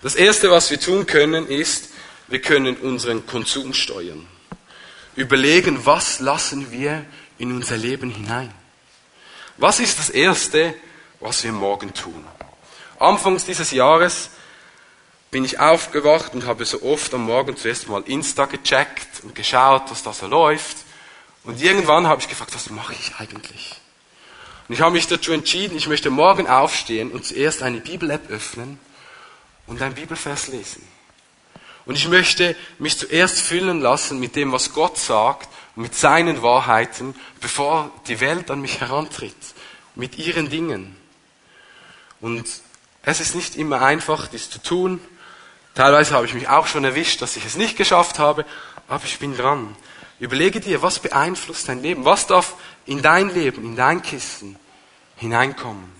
Das 0.00 0.14
Erste, 0.14 0.50
was 0.50 0.70
wir 0.70 0.78
tun 0.78 1.06
können, 1.06 1.48
ist, 1.48 1.90
wir 2.28 2.40
können 2.40 2.76
unseren 2.76 3.26
Konsum 3.26 3.74
steuern. 3.74 4.28
Überlegen, 5.16 5.84
was 5.86 6.20
lassen 6.20 6.70
wir 6.70 7.04
in 7.38 7.50
unser 7.50 7.76
Leben 7.76 8.10
hinein? 8.10 8.54
Was 9.56 9.80
ist 9.80 9.98
das 9.98 10.10
Erste, 10.10 10.72
was 11.18 11.42
wir 11.42 11.50
morgen 11.50 11.92
tun? 11.94 12.24
Anfangs 13.00 13.44
dieses 13.44 13.72
Jahres 13.72 14.30
bin 15.32 15.44
ich 15.44 15.58
aufgewacht 15.58 16.32
und 16.32 16.46
habe 16.46 16.64
so 16.64 16.82
oft 16.82 17.12
am 17.12 17.24
Morgen 17.24 17.56
zuerst 17.56 17.88
mal 17.88 18.02
Insta 18.06 18.44
gecheckt 18.46 19.24
und 19.24 19.34
geschaut, 19.34 19.90
was 19.90 20.04
da 20.04 20.12
so 20.12 20.28
läuft. 20.28 20.76
Und 21.42 21.60
irgendwann 21.60 22.06
habe 22.06 22.20
ich 22.20 22.28
gefragt, 22.28 22.54
was 22.54 22.70
mache 22.70 22.94
ich 22.94 23.16
eigentlich? 23.18 23.80
Und 24.68 24.76
ich 24.76 24.80
habe 24.80 24.92
mich 24.92 25.08
dazu 25.08 25.32
entschieden, 25.32 25.76
ich 25.76 25.88
möchte 25.88 26.10
morgen 26.10 26.46
aufstehen 26.46 27.10
und 27.10 27.24
zuerst 27.26 27.62
eine 27.64 27.80
Bibel-App 27.80 28.30
öffnen 28.30 28.78
und 29.68 29.80
ein 29.80 29.94
Bibelvers 29.94 30.48
lesen. 30.48 30.82
Und 31.86 31.94
ich 31.94 32.08
möchte 32.08 32.56
mich 32.78 32.98
zuerst 32.98 33.40
füllen 33.40 33.80
lassen 33.80 34.18
mit 34.18 34.36
dem, 34.36 34.52
was 34.52 34.74
Gott 34.74 34.98
sagt, 34.98 35.48
mit 35.76 35.94
seinen 35.94 36.42
Wahrheiten, 36.42 37.14
bevor 37.40 37.90
die 38.08 38.20
Welt 38.20 38.50
an 38.50 38.60
mich 38.60 38.80
herantritt, 38.80 39.36
mit 39.94 40.18
ihren 40.18 40.50
Dingen. 40.50 40.96
Und 42.20 42.46
es 43.02 43.20
ist 43.20 43.34
nicht 43.34 43.56
immer 43.56 43.80
einfach, 43.80 44.26
dies 44.26 44.50
zu 44.50 44.60
tun. 44.60 45.00
Teilweise 45.74 46.14
habe 46.14 46.26
ich 46.26 46.34
mich 46.34 46.48
auch 46.48 46.66
schon 46.66 46.84
erwischt, 46.84 47.22
dass 47.22 47.36
ich 47.36 47.44
es 47.44 47.56
nicht 47.56 47.76
geschafft 47.76 48.18
habe, 48.18 48.44
aber 48.88 49.04
ich 49.04 49.18
bin 49.18 49.36
dran. 49.36 49.76
Überlege 50.18 50.60
dir, 50.60 50.82
was 50.82 50.98
beeinflusst 50.98 51.68
dein 51.68 51.80
Leben? 51.80 52.04
Was 52.04 52.26
darf 52.26 52.54
in 52.86 53.02
dein 53.02 53.32
Leben, 53.32 53.64
in 53.64 53.76
dein 53.76 54.02
Kissen 54.02 54.56
hineinkommen? 55.16 55.97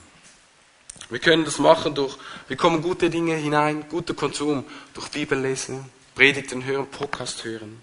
Wir 1.10 1.18
können 1.18 1.44
das 1.44 1.58
machen 1.58 1.94
durch, 1.94 2.16
wir 2.48 2.56
kommen 2.56 2.82
gute 2.82 3.08
Dinge 3.08 3.34
hinein, 3.36 3.88
guter 3.88 4.14
Konsum, 4.14 4.64
durch 4.92 5.08
Bibel 5.08 5.40
lesen, 5.40 5.90
Predigten 6.14 6.64
hören, 6.64 6.86
Podcast 6.90 7.44
hören. 7.44 7.82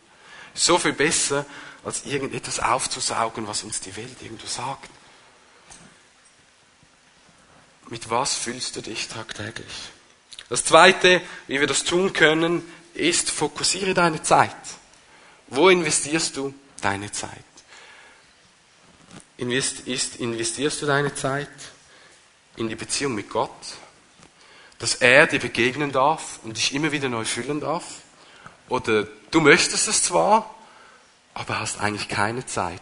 So 0.54 0.78
viel 0.78 0.94
besser, 0.94 1.46
als 1.84 2.06
irgendetwas 2.06 2.60
aufzusaugen, 2.60 3.48
was 3.48 3.64
uns 3.64 3.80
die 3.82 3.96
Welt 3.96 4.22
irgendwo 4.22 4.48
sagt. 4.48 4.90
Mit 7.90 8.10
was 8.10 8.36
fühlst 8.36 8.76
du 8.76 8.82
dich 8.82 9.08
tagtäglich? 9.08 9.90
Das 10.50 10.64
zweite, 10.64 11.22
wie 11.48 11.60
wir 11.60 11.68
das 11.68 11.84
tun 11.84 12.14
können, 12.14 12.64
ist, 12.94 13.32
fokussiere 13.32 13.94
deine 13.94 14.22
Zeit. 14.22 14.56
Wo 15.48 15.70
investierst 15.70 16.38
du 16.38 16.54
deine 16.82 17.12
Zeit? 17.12 17.32
investierst 19.38 20.82
du 20.82 20.86
deine 20.86 21.14
Zeit 21.14 21.50
in 22.58 22.70
die 22.70 22.76
Beziehung 22.76 23.16
mit 23.16 23.30
Gott, 23.30 23.52
dass 24.80 24.96
er 24.96 25.28
dir 25.28 25.40
begegnen 25.40 25.92
darf 25.92 26.40
und 26.44 26.58
dich 26.58 26.74
immer 26.74 26.92
wieder 26.92 27.10
neu 27.10 27.26
füllen 27.26 27.60
darf? 27.60 27.84
Oder 28.70 29.08
du 29.32 29.42
möchtest 29.42 29.88
es 29.88 30.04
zwar, 30.04 30.54
aber 31.34 31.60
hast 31.60 31.80
eigentlich 31.80 32.08
keine 32.08 32.46
Zeit, 32.46 32.82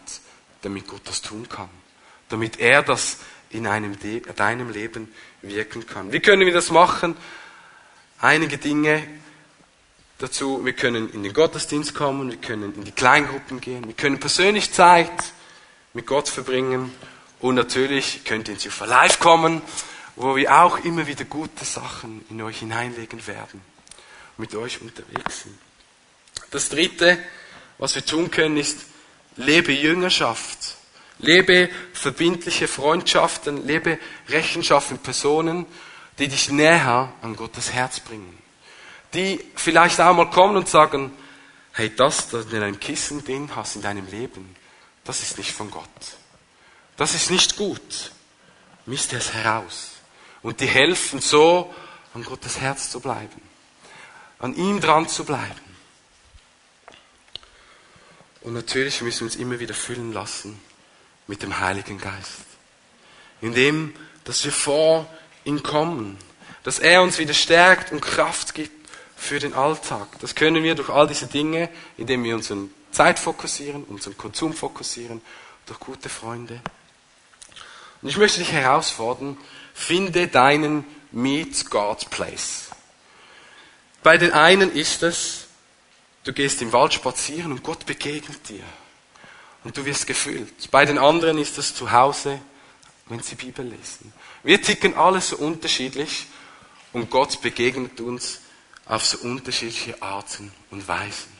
damit 0.61 0.87
Gott 0.87 1.01
das 1.05 1.21
tun 1.21 1.49
kann, 1.49 1.69
damit 2.29 2.59
er 2.59 2.83
das 2.83 3.17
in 3.49 3.67
einem 3.67 3.97
deinem 4.35 4.69
Leben 4.69 5.13
wirken 5.41 5.85
kann. 5.85 6.11
Wie 6.11 6.19
können 6.19 6.45
wir 6.45 6.53
das 6.53 6.71
machen? 6.71 7.15
Einige 8.19 8.57
Dinge 8.57 9.05
dazu. 10.17 10.63
Wir 10.63 10.73
können 10.73 11.11
in 11.11 11.23
den 11.23 11.33
Gottesdienst 11.33 11.93
kommen, 11.93 12.29
wir 12.29 12.37
können 12.37 12.73
in 12.75 12.83
die 12.85 12.91
Kleingruppen 12.91 13.59
gehen, 13.59 13.85
wir 13.85 13.93
können 13.93 14.19
persönlich 14.19 14.71
Zeit 14.71 15.11
mit 15.93 16.07
Gott 16.07 16.29
verbringen 16.29 16.91
und 17.43 17.55
natürlich 17.55 18.23
könnt 18.23 18.47
ihr 18.47 18.55
ins 18.55 18.63
Jufa 18.63 18.85
Live 18.85 19.19
kommen, 19.19 19.61
wo 20.15 20.35
wir 20.35 20.51
auch 20.51 20.83
immer 20.83 21.05
wieder 21.05 21.25
gute 21.25 21.63
Sachen 21.63 22.25
in 22.29 22.41
euch 22.41 22.59
hineinlegen 22.59 23.25
werden, 23.27 23.61
mit 24.37 24.55
euch 24.55 24.81
unterwegs 24.81 25.43
sind. 25.43 25.57
Das 26.49 26.69
dritte, 26.69 27.23
was 27.77 27.93
wir 27.93 28.05
tun 28.05 28.31
können, 28.31 28.57
ist, 28.57 28.85
lebe 29.35 29.71
Jüngerschaft 29.71 30.77
Lebe 31.19 31.69
verbindliche 31.93 32.67
Freundschaften, 32.67 33.65
lebe 33.65 33.99
Rechenschaft 34.27 34.91
mit 34.91 35.03
Personen, 35.03 35.65
die 36.19 36.27
dich 36.27 36.49
näher 36.49 37.13
an 37.21 37.35
Gottes 37.35 37.71
Herz 37.71 37.99
bringen. 37.99 38.37
Die 39.13 39.39
vielleicht 39.55 40.01
auch 40.01 40.13
mal 40.13 40.29
kommen 40.29 40.57
und 40.57 40.67
sagen, 40.67 41.13
hey, 41.73 41.91
das, 41.95 42.29
das 42.29 42.47
in 42.47 42.61
einem 42.61 42.79
Kissen 42.79 43.23
drin 43.23 43.49
hast 43.55 43.75
in 43.75 43.81
deinem 43.81 44.07
Leben, 44.07 44.55
das 45.05 45.21
ist 45.21 45.37
nicht 45.37 45.51
von 45.51 45.71
Gott. 45.71 45.87
Das 47.03 47.15
ist 47.15 47.31
nicht 47.31 47.57
gut. 47.57 48.13
Misst 48.85 49.11
es 49.11 49.33
heraus. 49.33 49.91
Und 50.41 50.61
die 50.61 50.67
helfen 50.67 51.19
so, 51.19 51.73
an 52.13 52.23
Gottes 52.23 52.61
Herz 52.61 52.91
zu 52.91 53.01
bleiben. 53.01 53.41
An 54.39 54.55
ihm 54.55 54.79
dran 54.79 55.09
zu 55.09 55.25
bleiben. 55.25 55.59
Und 58.39 58.53
natürlich 58.53 59.01
müssen 59.01 59.19
wir 59.19 59.25
uns 59.25 59.35
immer 59.35 59.59
wieder 59.59 59.73
füllen 59.73 60.13
lassen 60.13 60.57
mit 61.27 61.43
dem 61.43 61.59
Heiligen 61.59 61.97
Geist. 61.97 62.45
Indem, 63.41 63.93
dass 64.23 64.45
wir 64.45 64.53
vor 64.53 65.05
ihn 65.43 65.61
kommen. 65.61 66.17
Dass 66.63 66.79
er 66.79 67.01
uns 67.01 67.17
wieder 67.17 67.33
stärkt 67.33 67.91
und 67.91 67.99
Kraft 67.99 68.55
gibt 68.55 68.89
für 69.17 69.39
den 69.39 69.53
Alltag. 69.53 70.07
Das 70.21 70.35
können 70.35 70.63
wir 70.63 70.73
durch 70.73 70.87
all 70.87 71.07
diese 71.07 71.27
Dinge, 71.27 71.69
indem 71.97 72.23
wir 72.23 72.35
unsere 72.35 72.69
Zeit 72.91 73.19
fokussieren, 73.19 73.83
unseren 73.83 74.15
Konsum 74.15 74.53
fokussieren, 74.53 75.19
durch 75.65 75.81
gute 75.81 76.07
Freunde. 76.07 76.61
Und 78.03 78.09
ich 78.09 78.17
möchte 78.17 78.39
dich 78.39 78.51
herausfordern, 78.51 79.37
finde 79.73 80.27
deinen 80.27 80.85
Meet 81.11 81.69
God 81.69 82.09
Place. 82.09 82.69
Bei 84.03 84.17
den 84.17 84.33
einen 84.33 84.73
ist 84.73 85.03
es, 85.03 85.47
du 86.25 86.33
gehst 86.33 86.61
im 86.61 86.73
Wald 86.73 86.93
spazieren 86.93 87.53
und 87.53 87.63
Gott 87.63 87.85
begegnet 87.85 88.49
dir. 88.49 88.63
Und 89.63 89.77
du 89.77 89.85
wirst 89.85 90.05
gefüllt. 90.05 90.69
Bei 90.69 90.83
den 90.85 90.97
anderen 90.97 91.37
ist 91.37 91.57
es 91.57 91.73
zu 91.73 91.91
Hause, 91.91 92.41
wenn 93.07 93.21
sie 93.21 93.35
Bibel 93.35 93.65
lesen. 93.65 94.11
Wir 94.43 94.61
ticken 94.61 94.97
alle 94.97 95.21
so 95.21 95.37
unterschiedlich 95.37 96.27
und 96.91 97.09
Gott 97.09 97.41
begegnet 97.41 98.01
uns 98.01 98.41
auf 98.85 99.05
so 99.05 99.19
unterschiedliche 99.19 100.01
Arten 100.01 100.51
und 100.71 100.85
Weisen. 100.89 101.31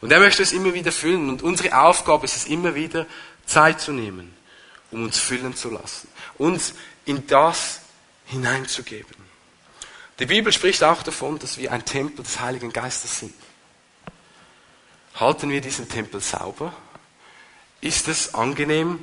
Und 0.00 0.10
er 0.10 0.18
möchte 0.18 0.42
es 0.42 0.52
immer 0.52 0.74
wieder 0.74 0.90
füllen 0.90 1.28
und 1.28 1.42
unsere 1.42 1.80
Aufgabe 1.80 2.24
ist 2.24 2.36
es 2.36 2.46
immer 2.46 2.74
wieder, 2.74 3.06
Zeit 3.46 3.80
zu 3.80 3.92
nehmen, 3.92 4.34
um 4.92 5.04
uns 5.04 5.18
füllen 5.18 5.56
zu 5.56 5.70
lassen, 5.70 6.08
uns 6.38 6.74
in 7.04 7.26
das 7.26 7.80
hineinzugeben. 8.26 9.16
Die 10.18 10.26
Bibel 10.26 10.52
spricht 10.52 10.84
auch 10.84 11.02
davon, 11.02 11.38
dass 11.38 11.58
wir 11.58 11.72
ein 11.72 11.84
Tempel 11.84 12.24
des 12.24 12.38
Heiligen 12.40 12.72
Geistes 12.72 13.18
sind. 13.18 13.34
Halten 15.14 15.50
wir 15.50 15.60
diesen 15.60 15.88
Tempel 15.88 16.20
sauber? 16.20 16.72
Ist 17.80 18.08
es 18.08 18.34
angenehm? 18.34 19.02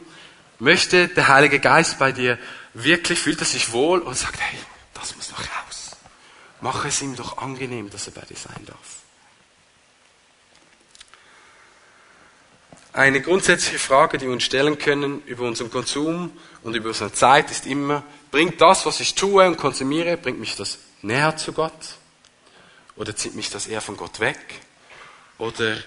Möchte 0.60 1.08
der 1.08 1.28
Heilige 1.28 1.60
Geist 1.60 2.00
bei 2.00 2.12
dir 2.12 2.38
wirklich, 2.74 3.20
fühlt 3.20 3.40
er 3.40 3.46
sich 3.46 3.72
wohl 3.72 4.00
und 4.00 4.16
sagt, 4.16 4.40
hey, 4.40 4.60
das 4.94 5.16
muss 5.16 5.32
noch 5.32 5.40
raus. 5.40 5.98
Mach 6.62 6.86
es 6.86 7.02
ihm 7.02 7.16
doch 7.16 7.38
angenehm, 7.38 7.90
dass 7.90 8.08
er 8.08 8.14
bei 8.14 8.22
dir 8.22 8.36
sein 8.36 8.66
darf. 8.66 8.99
Eine 13.00 13.22
grundsätzliche 13.22 13.80
Frage, 13.80 14.18
die 14.18 14.26
wir 14.26 14.34
uns 14.34 14.44
stellen 14.44 14.78
können 14.78 15.24
über 15.26 15.46
unseren 15.46 15.72
Konsum 15.72 16.38
und 16.64 16.76
über 16.76 16.90
unsere 16.90 17.14
Zeit, 17.14 17.50
ist 17.50 17.66
immer, 17.66 18.04
bringt 18.30 18.60
das, 18.60 18.86
was 18.86 19.00
ich 19.00 19.16
tue 19.16 19.48
und 19.48 19.56
konsumiere, 19.56 20.18
bringt 20.18 20.38
mich 20.38 20.58
das 20.58 20.80
näher 21.02 21.38
zu 21.38 21.54
Gott? 21.54 21.96
Oder 22.98 23.16
zieht 23.16 23.36
mich 23.36 23.50
das 23.50 23.68
eher 23.68 23.80
von 23.80 23.96
Gott 23.96 24.20
weg? 24.20 24.38
Oder 25.38 25.78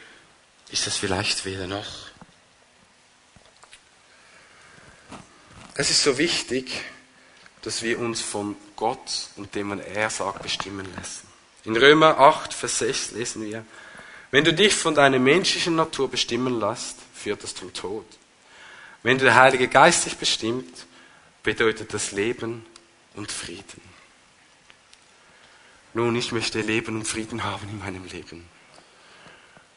ist 0.70 0.86
das 0.86 0.96
vielleicht 0.96 1.44
weder 1.44 1.66
noch? 1.66 1.84
Es 5.74 5.90
ist 5.90 6.02
so 6.04 6.16
wichtig, 6.16 6.70
dass 7.60 7.82
wir 7.82 7.98
uns 7.98 8.22
von 8.22 8.56
Gott 8.74 9.28
und 9.36 9.54
dem, 9.54 9.68
was 9.68 9.86
er 9.86 10.08
sagt, 10.08 10.42
bestimmen 10.44 10.88
lassen. 10.96 11.28
In 11.64 11.76
Römer 11.76 12.18
8, 12.18 12.54
Vers 12.54 12.78
6 12.78 13.10
lesen 13.10 13.44
wir, 13.44 13.66
wenn 14.32 14.44
du 14.44 14.54
dich 14.54 14.74
von 14.74 14.94
deiner 14.94 15.18
menschlichen 15.18 15.76
Natur 15.76 16.10
bestimmen 16.10 16.58
lässt, 16.58 17.01
führt 17.22 17.42
das 17.42 17.54
zum 17.54 17.72
Tod. 17.72 18.06
Wenn 19.02 19.18
der 19.18 19.34
Heilige 19.34 19.68
Geist 19.68 20.06
dich 20.06 20.16
bestimmt, 20.16 20.86
bedeutet 21.42 21.94
das 21.94 22.12
Leben 22.12 22.64
und 23.14 23.30
Frieden. 23.32 23.80
Nun, 25.94 26.16
ich 26.16 26.32
möchte 26.32 26.60
Leben 26.60 26.96
und 26.96 27.06
Frieden 27.06 27.44
haben 27.44 27.68
in 27.68 27.78
meinem 27.78 28.04
Leben. 28.06 28.48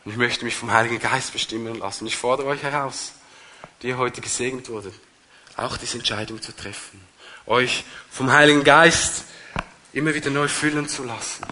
Und 0.03 0.11
ich 0.11 0.17
möchte 0.17 0.45
mich 0.45 0.55
vom 0.55 0.71
Heiligen 0.71 0.99
Geist 0.99 1.33
bestimmen 1.33 1.75
lassen. 1.75 2.07
Ich 2.07 2.15
fordere 2.15 2.47
euch 2.47 2.63
heraus, 2.63 3.13
die 3.81 3.87
ihr 3.87 3.97
heute 3.97 4.21
gesegnet 4.21 4.69
wurdet, 4.69 4.93
auch 5.57 5.77
diese 5.77 5.97
Entscheidung 5.97 6.41
zu 6.41 6.55
treffen. 6.55 7.01
Euch 7.47 7.83
vom 8.09 8.31
Heiligen 8.31 8.63
Geist 8.63 9.25
immer 9.93 10.13
wieder 10.13 10.29
neu 10.29 10.47
füllen 10.47 10.87
zu 10.87 11.03
lassen. 11.03 11.45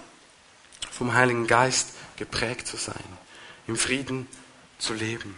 Vom 0.92 1.14
Heiligen 1.14 1.48
Geist 1.48 1.90
geprägt 2.16 2.68
zu 2.68 2.78
sein. 2.78 3.04
Im 3.68 3.76
Frieden 3.76 4.28
zu 4.78 4.94
leben. 4.94 5.36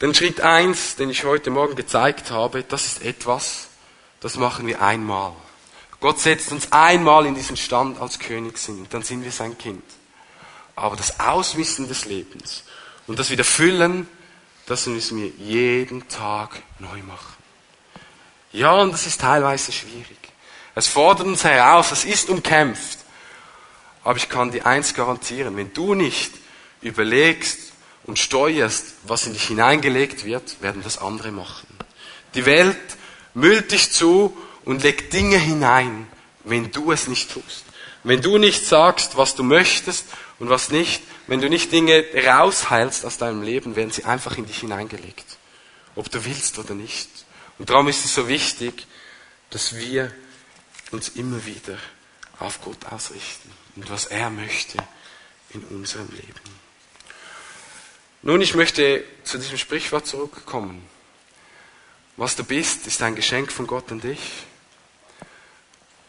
Den 0.00 0.14
Schritt 0.14 0.42
eins, 0.42 0.96
den 0.96 1.08
ich 1.08 1.24
heute 1.24 1.50
Morgen 1.50 1.74
gezeigt 1.74 2.30
habe, 2.30 2.62
das 2.62 2.84
ist 2.84 3.02
etwas, 3.02 3.68
das 4.20 4.36
machen 4.36 4.66
wir 4.66 4.82
einmal. 4.82 5.32
Gott 6.00 6.20
setzt 6.20 6.52
uns 6.52 6.70
einmal 6.70 7.24
in 7.24 7.34
diesen 7.34 7.56
Stand 7.56 7.98
als 7.98 8.18
König 8.18 8.58
sind, 8.58 8.92
dann 8.92 9.02
sind 9.02 9.24
wir 9.24 9.32
sein 9.32 9.56
Kind. 9.56 9.82
Aber 10.74 10.96
das 10.96 11.18
Ausmissen 11.18 11.88
des 11.88 12.04
Lebens 12.04 12.64
und 13.06 13.18
das 13.18 13.30
Wiederfüllen, 13.30 14.06
das 14.66 14.86
müssen 14.86 15.18
wir 15.18 15.28
jeden 15.38 16.06
Tag 16.08 16.62
neu 16.78 17.02
machen. 17.02 17.34
Ja, 18.52 18.72
und 18.74 18.92
das 18.92 19.06
ist 19.06 19.22
teilweise 19.22 19.72
schwierig. 19.72 20.18
Es 20.74 20.88
fordert 20.88 21.26
uns 21.26 21.42
heraus, 21.42 21.90
es 21.90 22.04
ist 22.04 22.28
umkämpft. 22.28 22.98
Aber 24.04 24.18
ich 24.18 24.28
kann 24.28 24.50
dir 24.50 24.66
eins 24.66 24.92
garantieren, 24.92 25.56
wenn 25.56 25.72
du 25.72 25.94
nicht 25.94 26.32
überlegst, 26.82 27.65
und 28.06 28.18
steuerst, 28.18 28.94
was 29.04 29.26
in 29.26 29.32
dich 29.32 29.48
hineingelegt 29.48 30.24
wird, 30.24 30.62
werden 30.62 30.82
das 30.82 30.98
andere 30.98 31.32
machen. 31.32 31.66
Die 32.34 32.46
Welt 32.46 32.78
müllt 33.34 33.72
dich 33.72 33.92
zu 33.92 34.36
und 34.64 34.82
legt 34.82 35.12
Dinge 35.12 35.38
hinein, 35.38 36.06
wenn 36.44 36.70
du 36.70 36.92
es 36.92 37.08
nicht 37.08 37.30
tust. 37.30 37.64
Wenn 38.04 38.22
du 38.22 38.38
nicht 38.38 38.66
sagst, 38.66 39.16
was 39.16 39.34
du 39.34 39.42
möchtest 39.42 40.06
und 40.38 40.48
was 40.48 40.70
nicht, 40.70 41.02
wenn 41.26 41.40
du 41.40 41.48
nicht 41.48 41.72
Dinge 41.72 42.04
rausheilst 42.14 43.04
aus 43.04 43.18
deinem 43.18 43.42
Leben, 43.42 43.74
werden 43.74 43.90
sie 43.90 44.04
einfach 44.04 44.38
in 44.38 44.46
dich 44.46 44.60
hineingelegt. 44.60 45.24
Ob 45.96 46.10
du 46.10 46.24
willst 46.24 46.58
oder 46.58 46.74
nicht. 46.74 47.08
Und 47.58 47.70
darum 47.70 47.88
ist 47.88 48.04
es 48.04 48.14
so 48.14 48.28
wichtig, 48.28 48.86
dass 49.50 49.74
wir 49.74 50.12
uns 50.92 51.08
immer 51.10 51.44
wieder 51.46 51.78
auf 52.38 52.60
Gott 52.60 52.84
ausrichten 52.90 53.50
und 53.74 53.90
was 53.90 54.06
er 54.06 54.30
möchte 54.30 54.78
in 55.50 55.64
unserem 55.64 56.08
Leben. 56.10 56.65
Nun, 58.26 58.40
ich 58.40 58.56
möchte 58.56 59.04
zu 59.22 59.38
diesem 59.38 59.56
Sprichwort 59.56 60.04
zurückkommen. 60.04 60.84
Was 62.16 62.34
du 62.34 62.42
bist, 62.42 62.88
ist 62.88 63.00
ein 63.00 63.14
Geschenk 63.14 63.52
von 63.52 63.68
Gott 63.68 63.92
an 63.92 64.00
dich. 64.00 64.18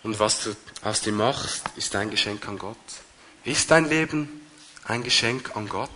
Und 0.02 0.20
was 0.20 0.44
du 0.44 0.56
aus 0.82 1.02
dir 1.02 1.14
machst, 1.14 1.62
ist 1.76 1.96
ein 1.96 2.10
Geschenk 2.10 2.48
an 2.48 2.58
Gott. 2.58 2.76
Ist 3.44 3.70
dein 3.70 3.88
Leben 3.88 4.42
ein 4.86 5.04
Geschenk 5.04 5.56
an 5.56 5.70
Gott? 5.70 5.92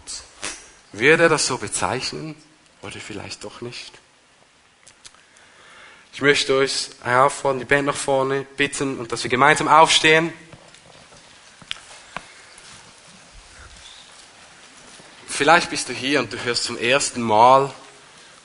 Würde 0.91 1.23
er 1.23 1.29
das 1.29 1.47
so 1.47 1.57
bezeichnen? 1.57 2.35
Oder 2.83 2.99
vielleicht 2.99 3.43
doch 3.43 3.61
nicht? 3.61 3.91
Ich 6.13 6.21
möchte 6.21 6.53
euch 6.53 6.89
auffordern, 7.03 7.57
die 7.57 7.65
Band 7.65 7.87
nach 7.87 7.95
vorne 7.95 8.45
bitten 8.57 8.99
und 8.99 9.11
dass 9.11 9.23
wir 9.23 9.31
gemeinsam 9.31 9.67
aufstehen. 9.67 10.31
Vielleicht 15.33 15.69
bist 15.69 15.87
du 15.87 15.93
hier 15.93 16.19
und 16.19 16.33
du 16.33 16.43
hörst 16.43 16.65
zum 16.65 16.77
ersten 16.77 17.21
Mal, 17.21 17.73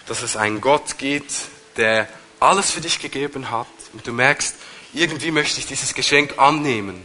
dass 0.06 0.22
es 0.22 0.36
einen 0.36 0.60
Gott 0.60 0.98
gibt, 0.98 1.32
der 1.76 2.08
alles 2.38 2.70
für 2.70 2.80
dich 2.80 3.00
gegeben 3.00 3.50
hat. 3.50 3.66
Und 3.92 4.06
du 4.06 4.12
merkst, 4.12 4.54
irgendwie 4.94 5.32
möchte 5.32 5.58
ich 5.58 5.66
dieses 5.66 5.94
Geschenk 5.94 6.38
annehmen. 6.38 7.04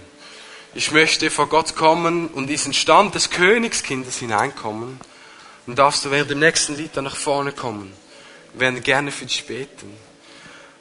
Ich 0.75 0.91
möchte 0.91 1.31
vor 1.31 1.49
Gott 1.49 1.75
kommen 1.75 2.27
und 2.27 2.45
diesen 2.45 2.73
Stand 2.73 3.15
des 3.15 3.31
Königskindes 3.31 4.19
hineinkommen. 4.19 4.99
Dann 5.65 5.75
darfst 5.75 6.05
du 6.05 6.11
während 6.11 6.29
dem 6.29 6.39
nächsten 6.39 6.75
Lied 6.75 6.91
dann 6.95 7.05
nach 7.05 7.17
vorne 7.17 7.51
kommen. 7.51 7.91
Wir 8.53 8.61
werden 8.61 8.83
gerne 8.83 9.11
für 9.11 9.25
dich 9.25 9.47
beten. 9.47 9.91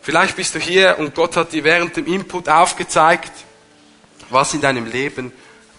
Vielleicht 0.02 0.36
bist 0.36 0.54
du 0.54 0.58
hier 0.58 0.98
und 0.98 1.14
Gott 1.14 1.36
hat 1.36 1.52
dir 1.54 1.64
während 1.64 1.96
dem 1.96 2.06
Input 2.06 2.50
aufgezeigt, 2.50 3.32
was 4.28 4.52
in 4.52 4.60
deinem 4.60 4.84
Leben 4.84 5.32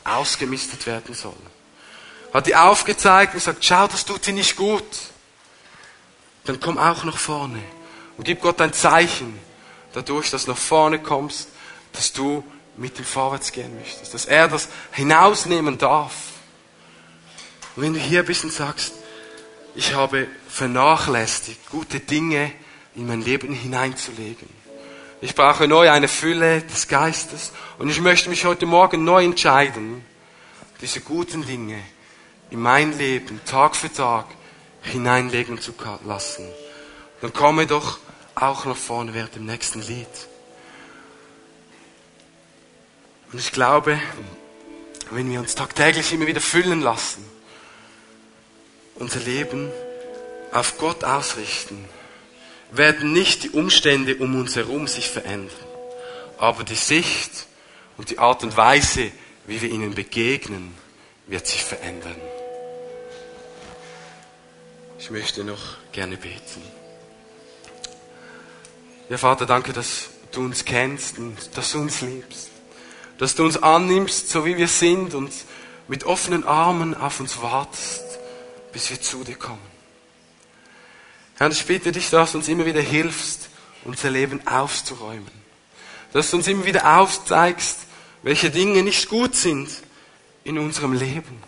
ausgemistet 0.03 0.88
werden 0.88 1.13
soll 1.13 1.38
hat 2.34 2.47
dir 2.47 2.63
aufgezeigt 2.63 3.34
und 3.34 3.39
gesagt, 3.39 3.63
schau, 3.63 3.88
das 3.88 4.05
tut 4.05 4.25
dir 4.25 4.34
nicht 4.34 4.55
gut. 4.55 4.84
Dann 6.45 6.59
komm 6.59 6.77
auch 6.77 7.03
nach 7.03 7.17
vorne 7.17 7.61
und 8.17 8.23
gib 8.23 8.41
Gott 8.41 8.61
ein 8.61 8.73
Zeichen 8.73 9.38
dadurch, 9.93 10.29
dass 10.32 10.45
du 10.45 10.51
nach 10.51 10.57
vorne 10.57 10.99
kommst, 10.99 11.49
dass 11.93 12.13
du 12.13 12.43
mit 12.77 12.97
ihm 12.97 13.05
vorwärts 13.05 13.51
gehen 13.51 13.77
möchtest, 13.77 14.13
dass 14.13 14.25
er 14.25 14.47
das 14.47 14.69
hinausnehmen 14.91 15.77
darf. 15.77 16.13
Und 17.75 17.84
wenn 17.84 17.93
du 17.93 17.99
hier 17.99 18.23
bist 18.23 18.43
und 18.43 18.53
sagst, 18.53 18.93
ich 19.75 19.93
habe 19.93 20.27
vernachlässigt, 20.49 21.69
gute 21.69 21.99
Dinge 21.99 22.51
in 22.95 23.07
mein 23.07 23.21
Leben 23.21 23.53
hineinzulegen. 23.53 24.49
Ich 25.21 25.36
brauche 25.36 25.67
neu 25.67 25.89
eine 25.89 26.07
Fülle 26.07 26.61
des 26.61 26.88
Geistes 26.88 27.51
und 27.77 27.89
ich 27.89 28.01
möchte 28.01 28.29
mich 28.29 28.43
heute 28.43 28.65
Morgen 28.65 29.03
neu 29.03 29.23
entscheiden, 29.23 30.03
diese 30.82 30.99
guten 30.99 31.45
Dinge 31.45 31.79
in 32.52 32.60
mein 32.60 32.97
Leben 32.97 33.41
Tag 33.45 33.76
für 33.76 33.91
Tag 33.91 34.26
hineinlegen 34.84 35.60
zu 35.60 35.74
lassen. 36.06 36.45
Dann 37.22 37.34
komme 37.34 37.66
doch 37.66 37.99
auch 38.36 38.66
nach 38.66 38.76
vorne 38.76 39.14
während 39.14 39.36
dem 39.36 39.45
nächsten 39.45 39.82
Lied. 39.82 40.08
Und 43.32 43.39
ich 43.39 43.52
glaube, 43.52 43.99
wenn 45.12 45.32
wir 45.32 45.39
uns 45.39 45.56
tagtäglich 45.56 46.12
immer 46.12 46.28
wieder 46.28 46.41
füllen 46.41 46.82
lassen, 46.82 47.26
unser 48.95 49.20
Leben 49.22 49.72
auf 50.52 50.78
Gott 50.78 51.04
ausrichten, 51.04 51.86
werden 52.72 53.14
nicht 53.14 53.43
die 53.43 53.49
Umstände 53.52 54.18
um 54.18 54.36
uns 54.36 54.56
herum 54.56 54.88
sich 54.88 55.10
verändern, 55.10 55.56
aber 56.38 56.64
die 56.64 56.76
Sicht 56.76 57.47
und 57.97 58.10
die 58.10 58.20
Art 58.20 58.43
und 58.43 58.56
Weise, 58.58 59.12
wie 59.47 59.62
wir 59.62 59.70
ihnen 59.70 59.93
begegnen, 59.93 60.76
wird 61.28 61.47
sich 61.47 61.64
verändern. 61.64 62.16
Ich 65.02 65.10
möchte 65.10 65.43
noch 65.43 65.78
gerne 65.91 66.16
beten. 66.16 66.62
Ja, 69.10 69.18
Vater, 69.18 69.47
danke, 69.47 69.74
dass 69.74 70.10
du 70.32 70.41
uns 70.41 70.64
kennst 70.64 71.18
und 71.18 71.36
dass 71.58 71.72
du 71.72 71.80
uns 71.80 72.02
liebst. 72.02 72.52
Dass 73.18 73.34
du 73.34 73.43
uns 73.43 73.58
annimmst, 73.58 74.30
so 74.30 74.45
wie 74.45 74.58
wir 74.58 74.68
sind 74.68 75.16
und 75.16 75.34
mit 75.88 76.04
offenen 76.04 76.43
Armen 76.43 76.93
auf 76.93 77.20
uns 77.20 77.41
wartest, 77.41 78.04
bis 78.74 78.91
wir 78.91 79.02
zu 79.02 79.24
dir 79.24 79.38
kommen. 79.38 79.66
Herr, 81.39 81.49
ich 81.49 81.66
bitte 81.66 81.91
dich, 81.91 82.12
dass 82.12 82.34
du 82.34 82.38
uns 82.38 82.47
immer 82.47 82.68
wieder 82.68 82.82
hilfst, 82.82 83.49
unser 83.84 84.12
Leben 84.12 84.45
aufzuräumen. 84.45 85.32
Dass 86.14 86.30
du 86.30 86.38
uns 86.38 86.47
immer 86.47 86.66
wieder 86.66 86.99
aufzeigst, 86.99 87.80
welche 88.22 88.52
Dinge 88.52 88.84
nicht 88.84 89.10
gut 89.10 89.36
sind 89.36 89.68
in 90.43 90.60
unserem 90.60 90.93
Leben. 90.93 91.41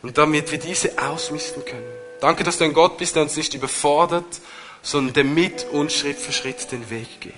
Und 0.00 0.16
damit 0.16 0.52
wir 0.52 0.58
diese 0.58 0.96
ausmisten 1.02 1.64
können. 1.64 1.97
Danke, 2.20 2.44
dass 2.44 2.58
du 2.58 2.64
ein 2.64 2.72
Gott 2.72 2.98
bist, 2.98 3.14
der 3.14 3.22
uns 3.22 3.36
nicht 3.36 3.54
überfordert, 3.54 4.40
sondern 4.82 5.14
der 5.14 5.24
mit 5.24 5.64
uns 5.70 5.94
Schritt 5.94 6.18
für 6.18 6.32
Schritt 6.32 6.70
den 6.72 6.90
Weg 6.90 7.20
geht. 7.20 7.34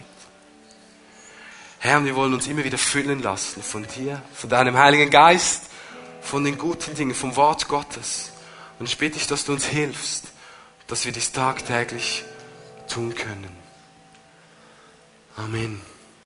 Herr, 1.78 2.04
wir 2.04 2.14
wollen 2.14 2.34
uns 2.34 2.46
immer 2.46 2.64
wieder 2.64 2.78
füllen 2.78 3.22
lassen 3.22 3.62
von 3.62 3.86
dir, 3.86 4.22
von 4.34 4.50
deinem 4.50 4.76
Heiligen 4.76 5.10
Geist, 5.10 5.64
von 6.20 6.44
den 6.44 6.58
guten 6.58 6.94
Dingen, 6.94 7.14
vom 7.14 7.36
Wort 7.36 7.68
Gottes. 7.68 8.32
Und 8.78 8.86
ich 8.86 8.98
bitte 8.98 9.18
dich, 9.18 9.26
dass 9.26 9.44
du 9.46 9.52
uns 9.52 9.64
hilfst, 9.64 10.24
dass 10.86 11.04
wir 11.04 11.12
dies 11.12 11.32
tagtäglich 11.32 12.24
tun 12.88 13.14
können. 13.14 13.56
Amen. 15.36 15.80